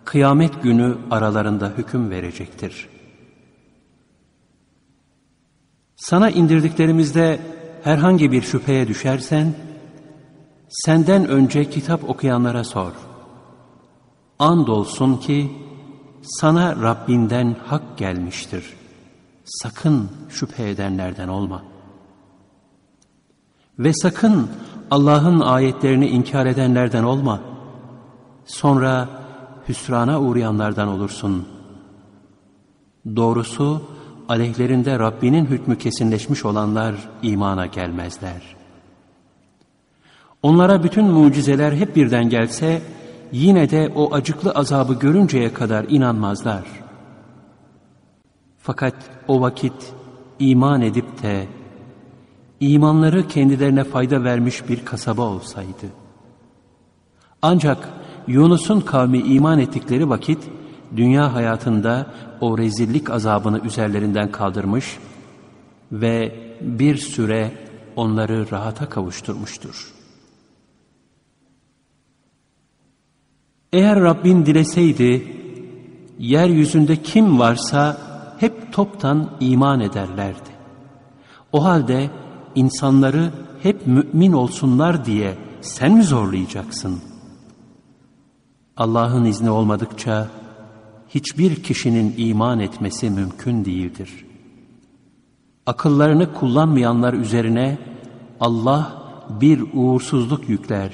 kıyamet 0.06 0.64
günü 0.64 0.98
aralarında 1.12 1.74
hüküm 1.78 2.10
verecektir. 2.10 2.90
Sana 5.96 6.30
indirdiklerimizde 6.30 7.40
herhangi 7.84 8.32
bir 8.32 8.42
şüpheye 8.42 8.88
düşersen, 8.88 9.54
senden 10.70 11.28
önce 11.28 11.70
kitap 11.70 12.10
okuyanlara 12.10 12.64
sor. 12.64 12.92
Andolsun 14.40 15.18
ki 15.18 15.52
sana 16.22 16.82
Rabbinden 16.82 17.56
hak 17.66 17.98
gelmiştir. 17.98 18.81
Sakın 19.46 20.10
şüphe 20.30 20.70
edenlerden 20.70 21.28
olma.'' 21.28 21.72
Ve 23.82 23.94
sakın 23.94 24.50
Allah'ın 24.92 25.40
ayetlerini 25.40 26.08
inkar 26.08 26.46
edenlerden 26.46 27.04
olma. 27.04 27.42
Sonra 28.46 29.10
hüsrana 29.70 30.22
uğrayanlardan 30.22 30.88
olursun. 30.88 31.48
Doğrusu 33.16 33.82
aleyhlerinde 34.30 35.00
Rabbinin 35.00 35.46
hükmü 35.46 35.78
kesinleşmiş 35.78 36.46
olanlar 36.46 36.96
imana 37.24 37.66
gelmezler. 37.66 38.42
Onlara 40.44 40.84
bütün 40.84 41.06
mucizeler 41.06 41.74
hep 41.74 41.96
birden 41.96 42.30
gelse 42.30 42.82
yine 43.32 43.70
de 43.70 43.92
o 43.96 44.14
acıklı 44.14 44.52
azabı 44.52 44.94
görünceye 44.94 45.54
kadar 45.54 45.86
inanmazlar. 45.90 46.64
Fakat 48.62 48.96
o 49.28 49.42
vakit 49.42 49.94
iman 50.40 50.82
edip 50.82 51.24
de 51.24 51.48
imanları 52.60 53.28
kendilerine 53.28 53.84
fayda 53.84 54.24
vermiş 54.24 54.70
bir 54.70 54.86
kasaba 54.86 55.22
olsaydı. 55.22 55.88
Ancak 57.42 57.90
Yunus'un 58.28 58.80
kavmi 58.82 59.18
iman 59.20 59.60
ettikleri 59.60 60.10
vakit 60.10 60.40
dünya 60.96 61.34
hayatında 61.34 62.14
o 62.42 62.58
rezillik 62.58 63.10
azabını 63.10 63.60
üzerlerinden 63.60 64.32
kaldırmış 64.32 64.98
ve 65.92 66.36
bir 66.62 66.98
süre 66.98 67.52
onları 67.96 68.52
rahata 68.52 68.90
kavuşturmuştur. 68.90 69.94
Eğer 73.74 74.02
Rabbin 74.02 74.46
dileseydi, 74.46 75.38
yeryüzünde 76.20 76.96
kim 76.96 77.40
varsa 77.40 78.11
hep 78.42 78.74
toptan 78.74 79.30
iman 79.40 79.80
ederlerdi. 79.80 80.50
O 81.52 81.64
halde 81.64 82.10
insanları 82.56 83.32
hep 83.64 83.88
mümin 83.88 84.34
olsunlar 84.34 85.06
diye 85.06 85.38
sen 85.62 85.92
mi 85.94 86.04
zorlayacaksın? 86.04 87.00
Allah'ın 88.78 89.26
izni 89.26 89.50
olmadıkça 89.50 90.28
hiçbir 91.10 91.64
kişinin 91.64 92.14
iman 92.18 92.60
etmesi 92.60 93.10
mümkün 93.10 93.66
değildir. 93.66 94.26
Akıllarını 95.66 96.34
kullanmayanlar 96.34 97.14
üzerine 97.14 97.78
Allah 98.40 99.04
bir 99.42 99.64
uğursuzluk 99.74 100.50
yükler. 100.50 100.92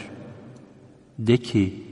De 1.19 1.37
ki, 1.37 1.83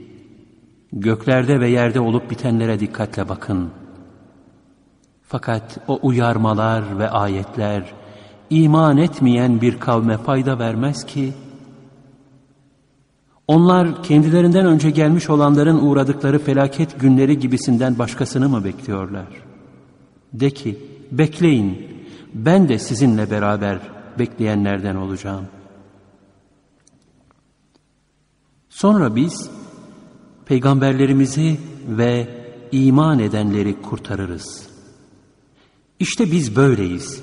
göklerde 0.92 1.60
ve 1.60 1.68
yerde 1.68 2.00
olup 2.00 2.30
bitenlere 2.30 2.80
dikkatle 2.80 3.28
bakın. 3.28 3.70
Fakat 5.28 5.78
o 5.88 5.98
uyarmalar 6.02 6.98
ve 6.98 7.10
ayetler, 7.10 7.84
iman 8.50 8.96
etmeyen 8.96 9.60
bir 9.60 9.80
kavme 9.80 10.18
fayda 10.18 10.58
vermez 10.58 11.06
ki, 11.06 11.32
onlar 13.48 14.02
kendilerinden 14.02 14.66
önce 14.66 14.90
gelmiş 14.90 15.30
olanların 15.30 15.78
uğradıkları 15.88 16.38
felaket 16.38 17.00
günleri 17.00 17.38
gibisinden 17.38 17.98
başkasını 17.98 18.48
mı 18.48 18.64
bekliyorlar? 18.64 19.26
De 20.32 20.50
ki, 20.50 20.78
bekleyin, 21.12 21.86
ben 22.34 22.68
de 22.68 22.78
sizinle 22.78 23.30
beraber 23.30 23.78
bekleyenlerden 24.18 24.96
olacağım. 24.96 25.44
Sonra 28.68 29.16
biz 29.16 29.50
peygamberlerimizi 30.46 31.60
ve 31.88 32.28
iman 32.72 33.18
edenleri 33.18 33.82
kurtarırız. 33.82 34.75
İşte 36.00 36.32
biz 36.32 36.56
böyleyiz. 36.56 37.22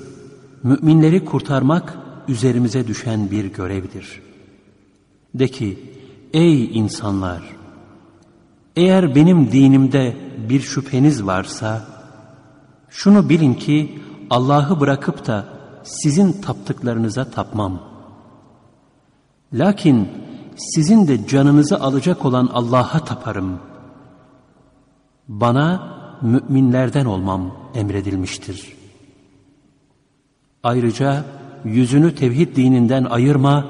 Müminleri 0.62 1.24
kurtarmak 1.24 1.98
üzerimize 2.28 2.86
düşen 2.86 3.30
bir 3.30 3.44
görevdir. 3.44 4.22
De 5.34 5.48
ki, 5.48 5.78
ey 6.32 6.78
insanlar! 6.78 7.42
Eğer 8.76 9.14
benim 9.14 9.52
dinimde 9.52 10.16
bir 10.48 10.60
şüpheniz 10.60 11.26
varsa, 11.26 11.86
şunu 12.88 13.28
bilin 13.28 13.54
ki 13.54 13.98
Allah'ı 14.30 14.80
bırakıp 14.80 15.26
da 15.26 15.48
sizin 15.82 16.32
taptıklarınıza 16.32 17.30
tapmam. 17.30 17.82
Lakin 19.52 20.08
sizin 20.56 21.08
de 21.08 21.26
canınızı 21.26 21.80
alacak 21.80 22.24
olan 22.24 22.50
Allah'a 22.52 23.04
taparım. 23.04 23.58
Bana 25.28 25.94
müminlerden 26.22 27.04
olmam 27.04 27.63
emredilmiştir. 27.74 28.72
Ayrıca 30.62 31.24
yüzünü 31.64 32.14
tevhid 32.14 32.56
dininden 32.56 33.04
ayırma 33.04 33.66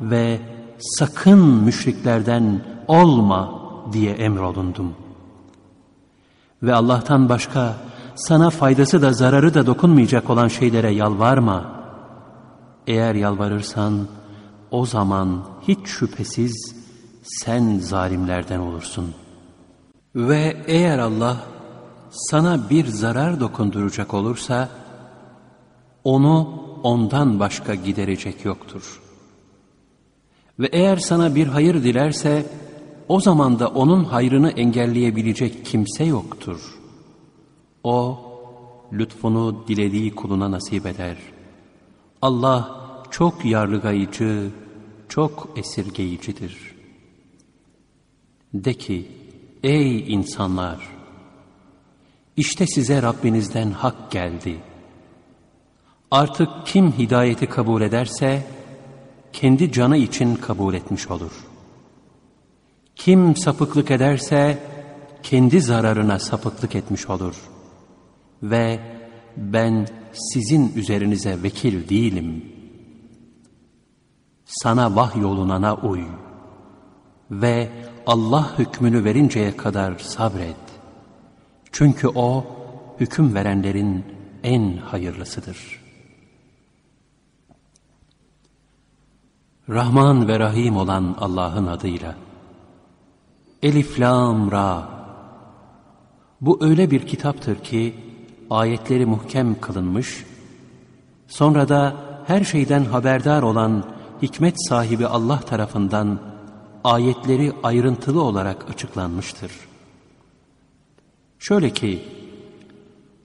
ve 0.00 0.38
sakın 0.78 1.38
müşriklerden 1.38 2.60
olma 2.88 3.62
diye 3.92 4.12
emrolundum. 4.12 4.94
Ve 6.62 6.74
Allah'tan 6.74 7.28
başka 7.28 7.74
sana 8.14 8.50
faydası 8.50 9.02
da 9.02 9.12
zararı 9.12 9.54
da 9.54 9.66
dokunmayacak 9.66 10.30
olan 10.30 10.48
şeylere 10.48 10.90
yalvarma. 10.90 11.76
Eğer 12.86 13.14
yalvarırsan 13.14 14.06
o 14.70 14.86
zaman 14.86 15.44
hiç 15.68 15.78
şüphesiz 15.86 16.74
sen 17.22 17.78
zalimlerden 17.78 18.58
olursun. 18.58 19.14
Ve 20.14 20.56
eğer 20.66 20.98
Allah 20.98 21.36
sana 22.10 22.70
bir 22.70 22.86
zarar 22.86 23.40
dokunduracak 23.40 24.14
olursa 24.14 24.68
onu 26.04 26.62
ondan 26.82 27.40
başka 27.40 27.74
giderecek 27.74 28.44
yoktur. 28.44 29.02
Ve 30.58 30.66
eğer 30.72 30.96
sana 30.96 31.34
bir 31.34 31.46
hayır 31.46 31.74
dilerse 31.74 32.46
o 33.08 33.20
zaman 33.20 33.58
da 33.58 33.68
onun 33.68 34.04
hayrını 34.04 34.50
engelleyebilecek 34.50 35.66
kimse 35.66 36.04
yoktur. 36.04 36.78
O 37.84 38.18
lütfunu 38.92 39.64
dilediği 39.68 40.14
kuluna 40.14 40.50
nasip 40.50 40.86
eder. 40.86 41.16
Allah 42.22 42.80
çok 43.10 43.44
yargılayıcı, 43.44 44.50
çok 45.08 45.48
esirgeyicidir. 45.56 46.76
De 48.54 48.74
ki, 48.74 49.08
ey 49.62 50.12
insanlar! 50.14 50.95
İşte 52.36 52.66
size 52.66 53.02
Rabbinizden 53.02 53.70
hak 53.70 54.10
geldi. 54.10 54.60
Artık 56.10 56.48
kim 56.64 56.92
hidayeti 56.92 57.46
kabul 57.46 57.82
ederse, 57.82 58.46
kendi 59.32 59.72
canı 59.72 59.96
için 59.96 60.36
kabul 60.36 60.74
etmiş 60.74 61.10
olur. 61.10 61.32
Kim 62.96 63.36
sapıklık 63.36 63.90
ederse, 63.90 64.58
kendi 65.22 65.60
zararına 65.60 66.18
sapıklık 66.18 66.74
etmiş 66.74 67.10
olur. 67.10 67.34
Ve 68.42 68.80
ben 69.36 69.86
sizin 70.12 70.72
üzerinize 70.76 71.42
vekil 71.42 71.88
değilim.'' 71.88 72.56
sana 74.46 74.96
vahyolunana 74.96 75.74
uy 75.74 76.04
ve 77.30 77.70
Allah 78.06 78.58
hükmünü 78.58 79.04
verinceye 79.04 79.56
kadar 79.56 79.98
sabret. 79.98 80.65
Çünkü 81.78 82.08
O 82.08 82.44
hüküm 83.00 83.34
verenlerin 83.34 84.04
en 84.42 84.76
hayırlısıdır. 84.76 85.82
Rahman 89.68 90.28
ve 90.28 90.38
Rahim 90.38 90.76
olan 90.76 91.16
Allah'ın 91.20 91.66
adıyla. 91.66 92.14
Elif, 93.62 94.00
Lam, 94.00 94.50
Ra. 94.50 94.88
Bu 96.40 96.58
öyle 96.60 96.90
bir 96.90 97.06
kitaptır 97.06 97.58
ki 97.58 97.94
ayetleri 98.50 99.06
muhkem 99.06 99.60
kılınmış, 99.60 100.26
sonra 101.28 101.68
da 101.68 101.96
her 102.26 102.44
şeyden 102.44 102.84
haberdar 102.84 103.42
olan 103.42 103.84
hikmet 104.22 104.68
sahibi 104.68 105.06
Allah 105.06 105.40
tarafından 105.40 106.20
ayetleri 106.84 107.52
ayrıntılı 107.62 108.22
olarak 108.22 108.70
açıklanmıştır. 108.70 109.75
Şöyle 111.48 111.70
ki, 111.70 112.02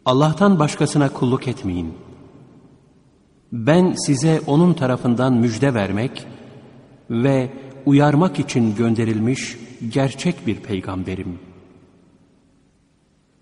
Allah'tan 0.05 0.59
başkasına 0.59 1.09
kulluk 1.09 1.47
etmeyin. 1.47 1.93
Ben 3.51 3.93
size 4.05 4.41
O'nun 4.47 4.73
tarafından 4.73 5.33
müjde 5.33 5.73
vermek 5.73 6.27
ve 7.09 7.49
uyarmak 7.85 8.39
için 8.39 8.75
gönderilmiş 8.75 9.57
gerçek 9.89 10.47
bir 10.47 10.55
peygamberim. 10.55 11.39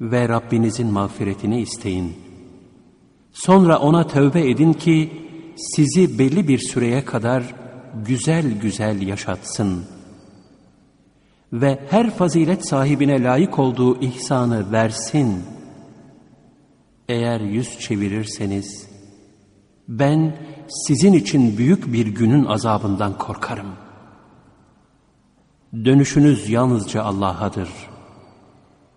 Ve 0.02 0.30
Rabbinizin 0.30 0.88
mağfiretini 0.88 1.62
isteyin. 1.62 2.14
Sonra 3.32 3.80
O'na 3.80 4.08
tövbe 4.08 4.50
edin 4.50 4.74
ki, 4.74 5.10
sizi 5.56 6.20
belli 6.20 6.48
bir 6.48 6.60
süreye 6.60 7.06
kadar 7.06 7.44
güzel 8.06 8.60
güzel 8.62 9.02
yaşatsın 9.02 9.99
ve 11.54 11.80
her 11.90 12.12
fazilet 12.12 12.68
sahibine 12.68 13.24
layık 13.24 13.60
olduğu 13.60 14.02
ihsanı 14.02 14.72
versin. 14.72 15.44
Eğer 17.10 17.42
yüz 17.42 17.80
çevirirseniz, 17.80 18.90
ben 19.88 20.38
sizin 20.68 21.14
için 21.14 21.58
büyük 21.58 21.94
bir 21.94 22.08
günün 22.08 22.46
azabından 22.46 23.18
korkarım. 23.18 23.76
Dönüşünüz 25.74 26.50
yalnızca 26.50 27.04
Allah'adır. 27.04 27.70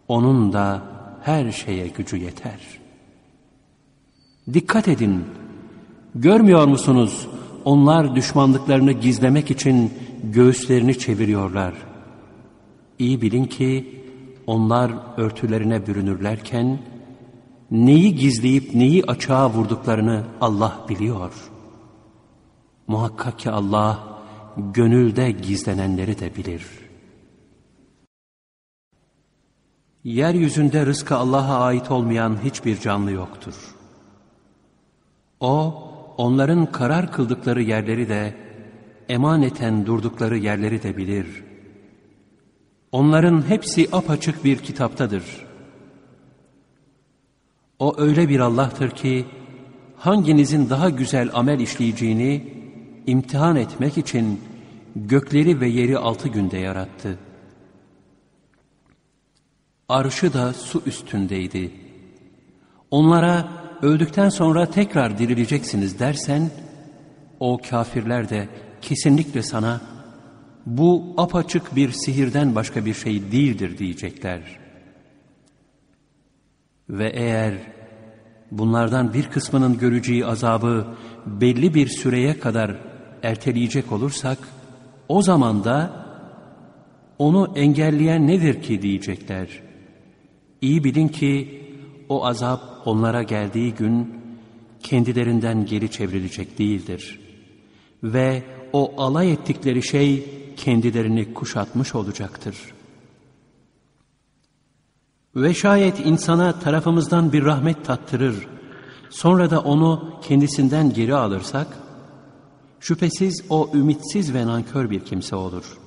Onun 0.09 0.53
da 0.53 0.82
her 1.22 1.53
şeye 1.53 1.88
gücü 1.88 2.16
yeter. 2.16 2.61
Dikkat 4.53 4.88
edin, 4.88 5.24
Görmüyor 6.14 6.66
musunuz? 6.66 7.28
Onlar 7.64 8.16
düşmanlıklarını 8.16 8.92
gizlemek 8.92 9.50
için 9.50 9.92
göğüslerini 10.24 10.98
çeviriyorlar. 10.98 11.74
İyi 13.03 13.22
bilin 13.22 13.44
ki 13.44 14.00
onlar 14.46 14.92
örtülerine 15.16 15.86
bürünürlerken 15.86 16.78
neyi 17.70 18.14
gizleyip 18.14 18.74
neyi 18.74 19.05
açığa 19.05 19.50
vurduklarını 19.50 20.24
Allah 20.40 20.86
biliyor. 20.88 21.32
Muhakkak 22.86 23.38
ki 23.38 23.50
Allah 23.50 24.18
gönülde 24.57 25.30
gizlenenleri 25.30 26.18
de 26.18 26.36
bilir. 26.36 26.66
Yeryüzünde 30.05 30.86
rızkı 30.86 31.16
Allah'a 31.16 31.64
ait 31.64 31.90
olmayan 31.90 32.38
hiçbir 32.44 32.80
canlı 32.80 33.11
yoktur. 33.11 33.55
O, 35.40 35.84
onların 36.16 36.72
karar 36.72 37.12
kıldıkları 37.12 37.62
yerleri 37.62 38.09
de, 38.09 38.36
emaneten 39.09 39.86
durdukları 39.86 40.38
yerleri 40.38 40.82
de 40.82 40.96
bilir. 40.96 41.51
Onların 42.93 43.49
hepsi 43.49 43.88
apaçık 43.93 44.45
bir 44.45 44.59
kitaptadır. 44.59 45.24
O 47.78 48.01
öyle 48.01 48.28
bir 48.28 48.40
Allah'tır 48.40 48.90
ki, 48.90 49.26
hanginizin 49.97 50.70
daha 50.70 50.90
güzel 50.90 51.30
amel 51.32 51.61
işleyeceğini 51.61 52.55
imtihan 53.07 53.57
etmek 53.57 53.99
için 53.99 54.40
gökleri 54.97 55.61
ve 55.61 55.68
yeri 55.68 55.99
altı 55.99 56.28
günde 56.28 56.59
yarattı. 56.59 57.18
Arşı 59.88 60.32
da 60.32 60.53
su 60.53 60.82
üstündeydi. 60.86 61.70
Onlara 62.90 63.49
öldükten 63.82 64.28
sonra 64.28 64.66
tekrar 64.66 65.18
dirileceksiniz 65.18 65.99
dersen, 65.99 66.51
o 67.40 67.61
kafirler 67.70 68.28
de 68.28 68.49
kesinlikle 68.82 69.43
sana 69.43 69.91
bu 70.66 71.14
apaçık 71.16 71.76
bir 71.76 71.90
sihirden 71.90 72.54
başka 72.54 72.84
bir 72.84 72.94
şey 72.94 73.32
değildir 73.32 73.78
diyecekler. 73.78 74.40
Ve 76.88 77.10
eğer 77.14 77.54
bunlardan 78.50 79.14
bir 79.14 79.24
kısmının 79.24 79.78
göreceği 79.78 80.26
azabı 80.26 80.86
belli 81.26 81.74
bir 81.74 81.86
süreye 81.86 82.38
kadar 82.38 82.76
erteleyecek 83.22 83.92
olursak, 83.92 84.38
o 85.08 85.22
zaman 85.22 85.64
da 85.64 86.06
onu 87.18 87.52
engelleyen 87.56 88.26
nedir 88.26 88.62
ki 88.62 88.82
diyecekler. 88.82 89.48
İyi 90.60 90.84
bilin 90.84 91.08
ki 91.08 91.62
o 92.08 92.26
azap 92.26 92.60
onlara 92.84 93.22
geldiği 93.22 93.74
gün 93.74 94.14
kendilerinden 94.82 95.66
geri 95.66 95.90
çevrilecek 95.90 96.58
değildir. 96.58 97.20
Ve 98.02 98.42
o 98.72 99.02
alay 99.02 99.32
ettikleri 99.32 99.82
şey 99.82 100.41
kendilerini 100.62 101.34
kuşatmış 101.34 101.94
olacaktır. 101.94 102.56
Ve 105.36 105.54
şayet 105.54 106.06
insana 106.06 106.58
tarafımızdan 106.58 107.32
bir 107.32 107.44
rahmet 107.44 107.84
tattırır, 107.84 108.48
sonra 109.10 109.50
da 109.50 109.60
onu 109.60 110.18
kendisinden 110.22 110.92
geri 110.92 111.14
alırsak, 111.14 111.66
şüphesiz 112.80 113.44
o 113.50 113.70
ümitsiz 113.74 114.34
ve 114.34 114.46
nankör 114.46 114.90
bir 114.90 115.00
kimse 115.00 115.36
olur. 115.36 115.78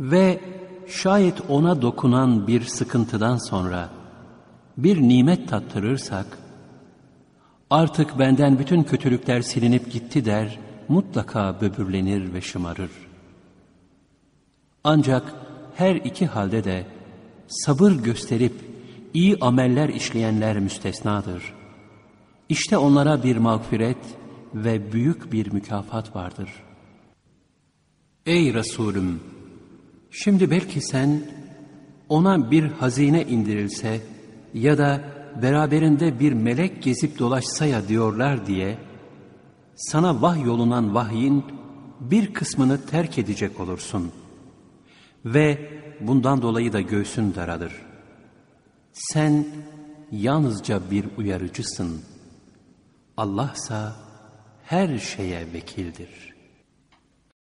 Ve 0.00 0.40
şayet 0.88 1.40
ona 1.48 1.82
dokunan 1.82 2.46
bir 2.46 2.64
sıkıntıdan 2.64 3.36
sonra 3.36 3.90
bir 4.76 5.02
nimet 5.02 5.48
tattırırsak, 5.48 6.26
artık 7.70 8.18
benden 8.18 8.58
bütün 8.58 8.82
kötülükler 8.82 9.42
silinip 9.42 9.92
gitti 9.92 10.24
der, 10.24 10.58
mutlaka 10.88 11.60
böbürlenir 11.60 12.34
ve 12.34 12.40
şımarır. 12.40 12.90
Ancak 14.84 15.34
her 15.76 15.94
iki 15.94 16.26
halde 16.26 16.64
de 16.64 16.86
sabır 17.46 17.92
gösterip 17.92 18.54
iyi 19.14 19.36
ameller 19.40 19.88
işleyenler 19.88 20.58
müstesnadır. 20.58 21.54
İşte 22.48 22.76
onlara 22.78 23.22
bir 23.22 23.36
mağfiret 23.36 23.96
ve 24.54 24.92
büyük 24.92 25.32
bir 25.32 25.52
mükafat 25.52 26.16
vardır. 26.16 26.50
Ey 28.26 28.54
Resulüm! 28.54 29.20
Şimdi 30.10 30.50
belki 30.50 30.80
sen 30.80 31.22
ona 32.08 32.50
bir 32.50 32.64
hazine 32.64 33.24
indirilse 33.24 34.00
ya 34.54 34.78
da 34.78 35.00
beraberinde 35.42 36.20
bir 36.20 36.32
melek 36.32 36.82
gezip 36.82 37.18
dolaşsa 37.18 37.66
ya 37.66 37.88
diyorlar 37.88 38.46
diye 38.46 38.78
sana 39.76 40.22
vah 40.22 40.44
yolunan 40.46 40.94
vahyin 40.94 41.44
bir 42.00 42.34
kısmını 42.34 42.86
terk 42.86 43.18
edecek 43.18 43.60
olursun. 43.60 44.12
Ve 45.24 45.70
bundan 46.00 46.42
dolayı 46.42 46.72
da 46.72 46.80
göğsün 46.80 47.34
daralır. 47.34 47.72
Sen 48.92 49.46
yalnızca 50.12 50.90
bir 50.90 51.04
uyarıcısın. 51.18 52.02
Allahsa 53.16 53.96
her 54.64 54.98
şeye 54.98 55.52
vekildir.'' 55.52 56.31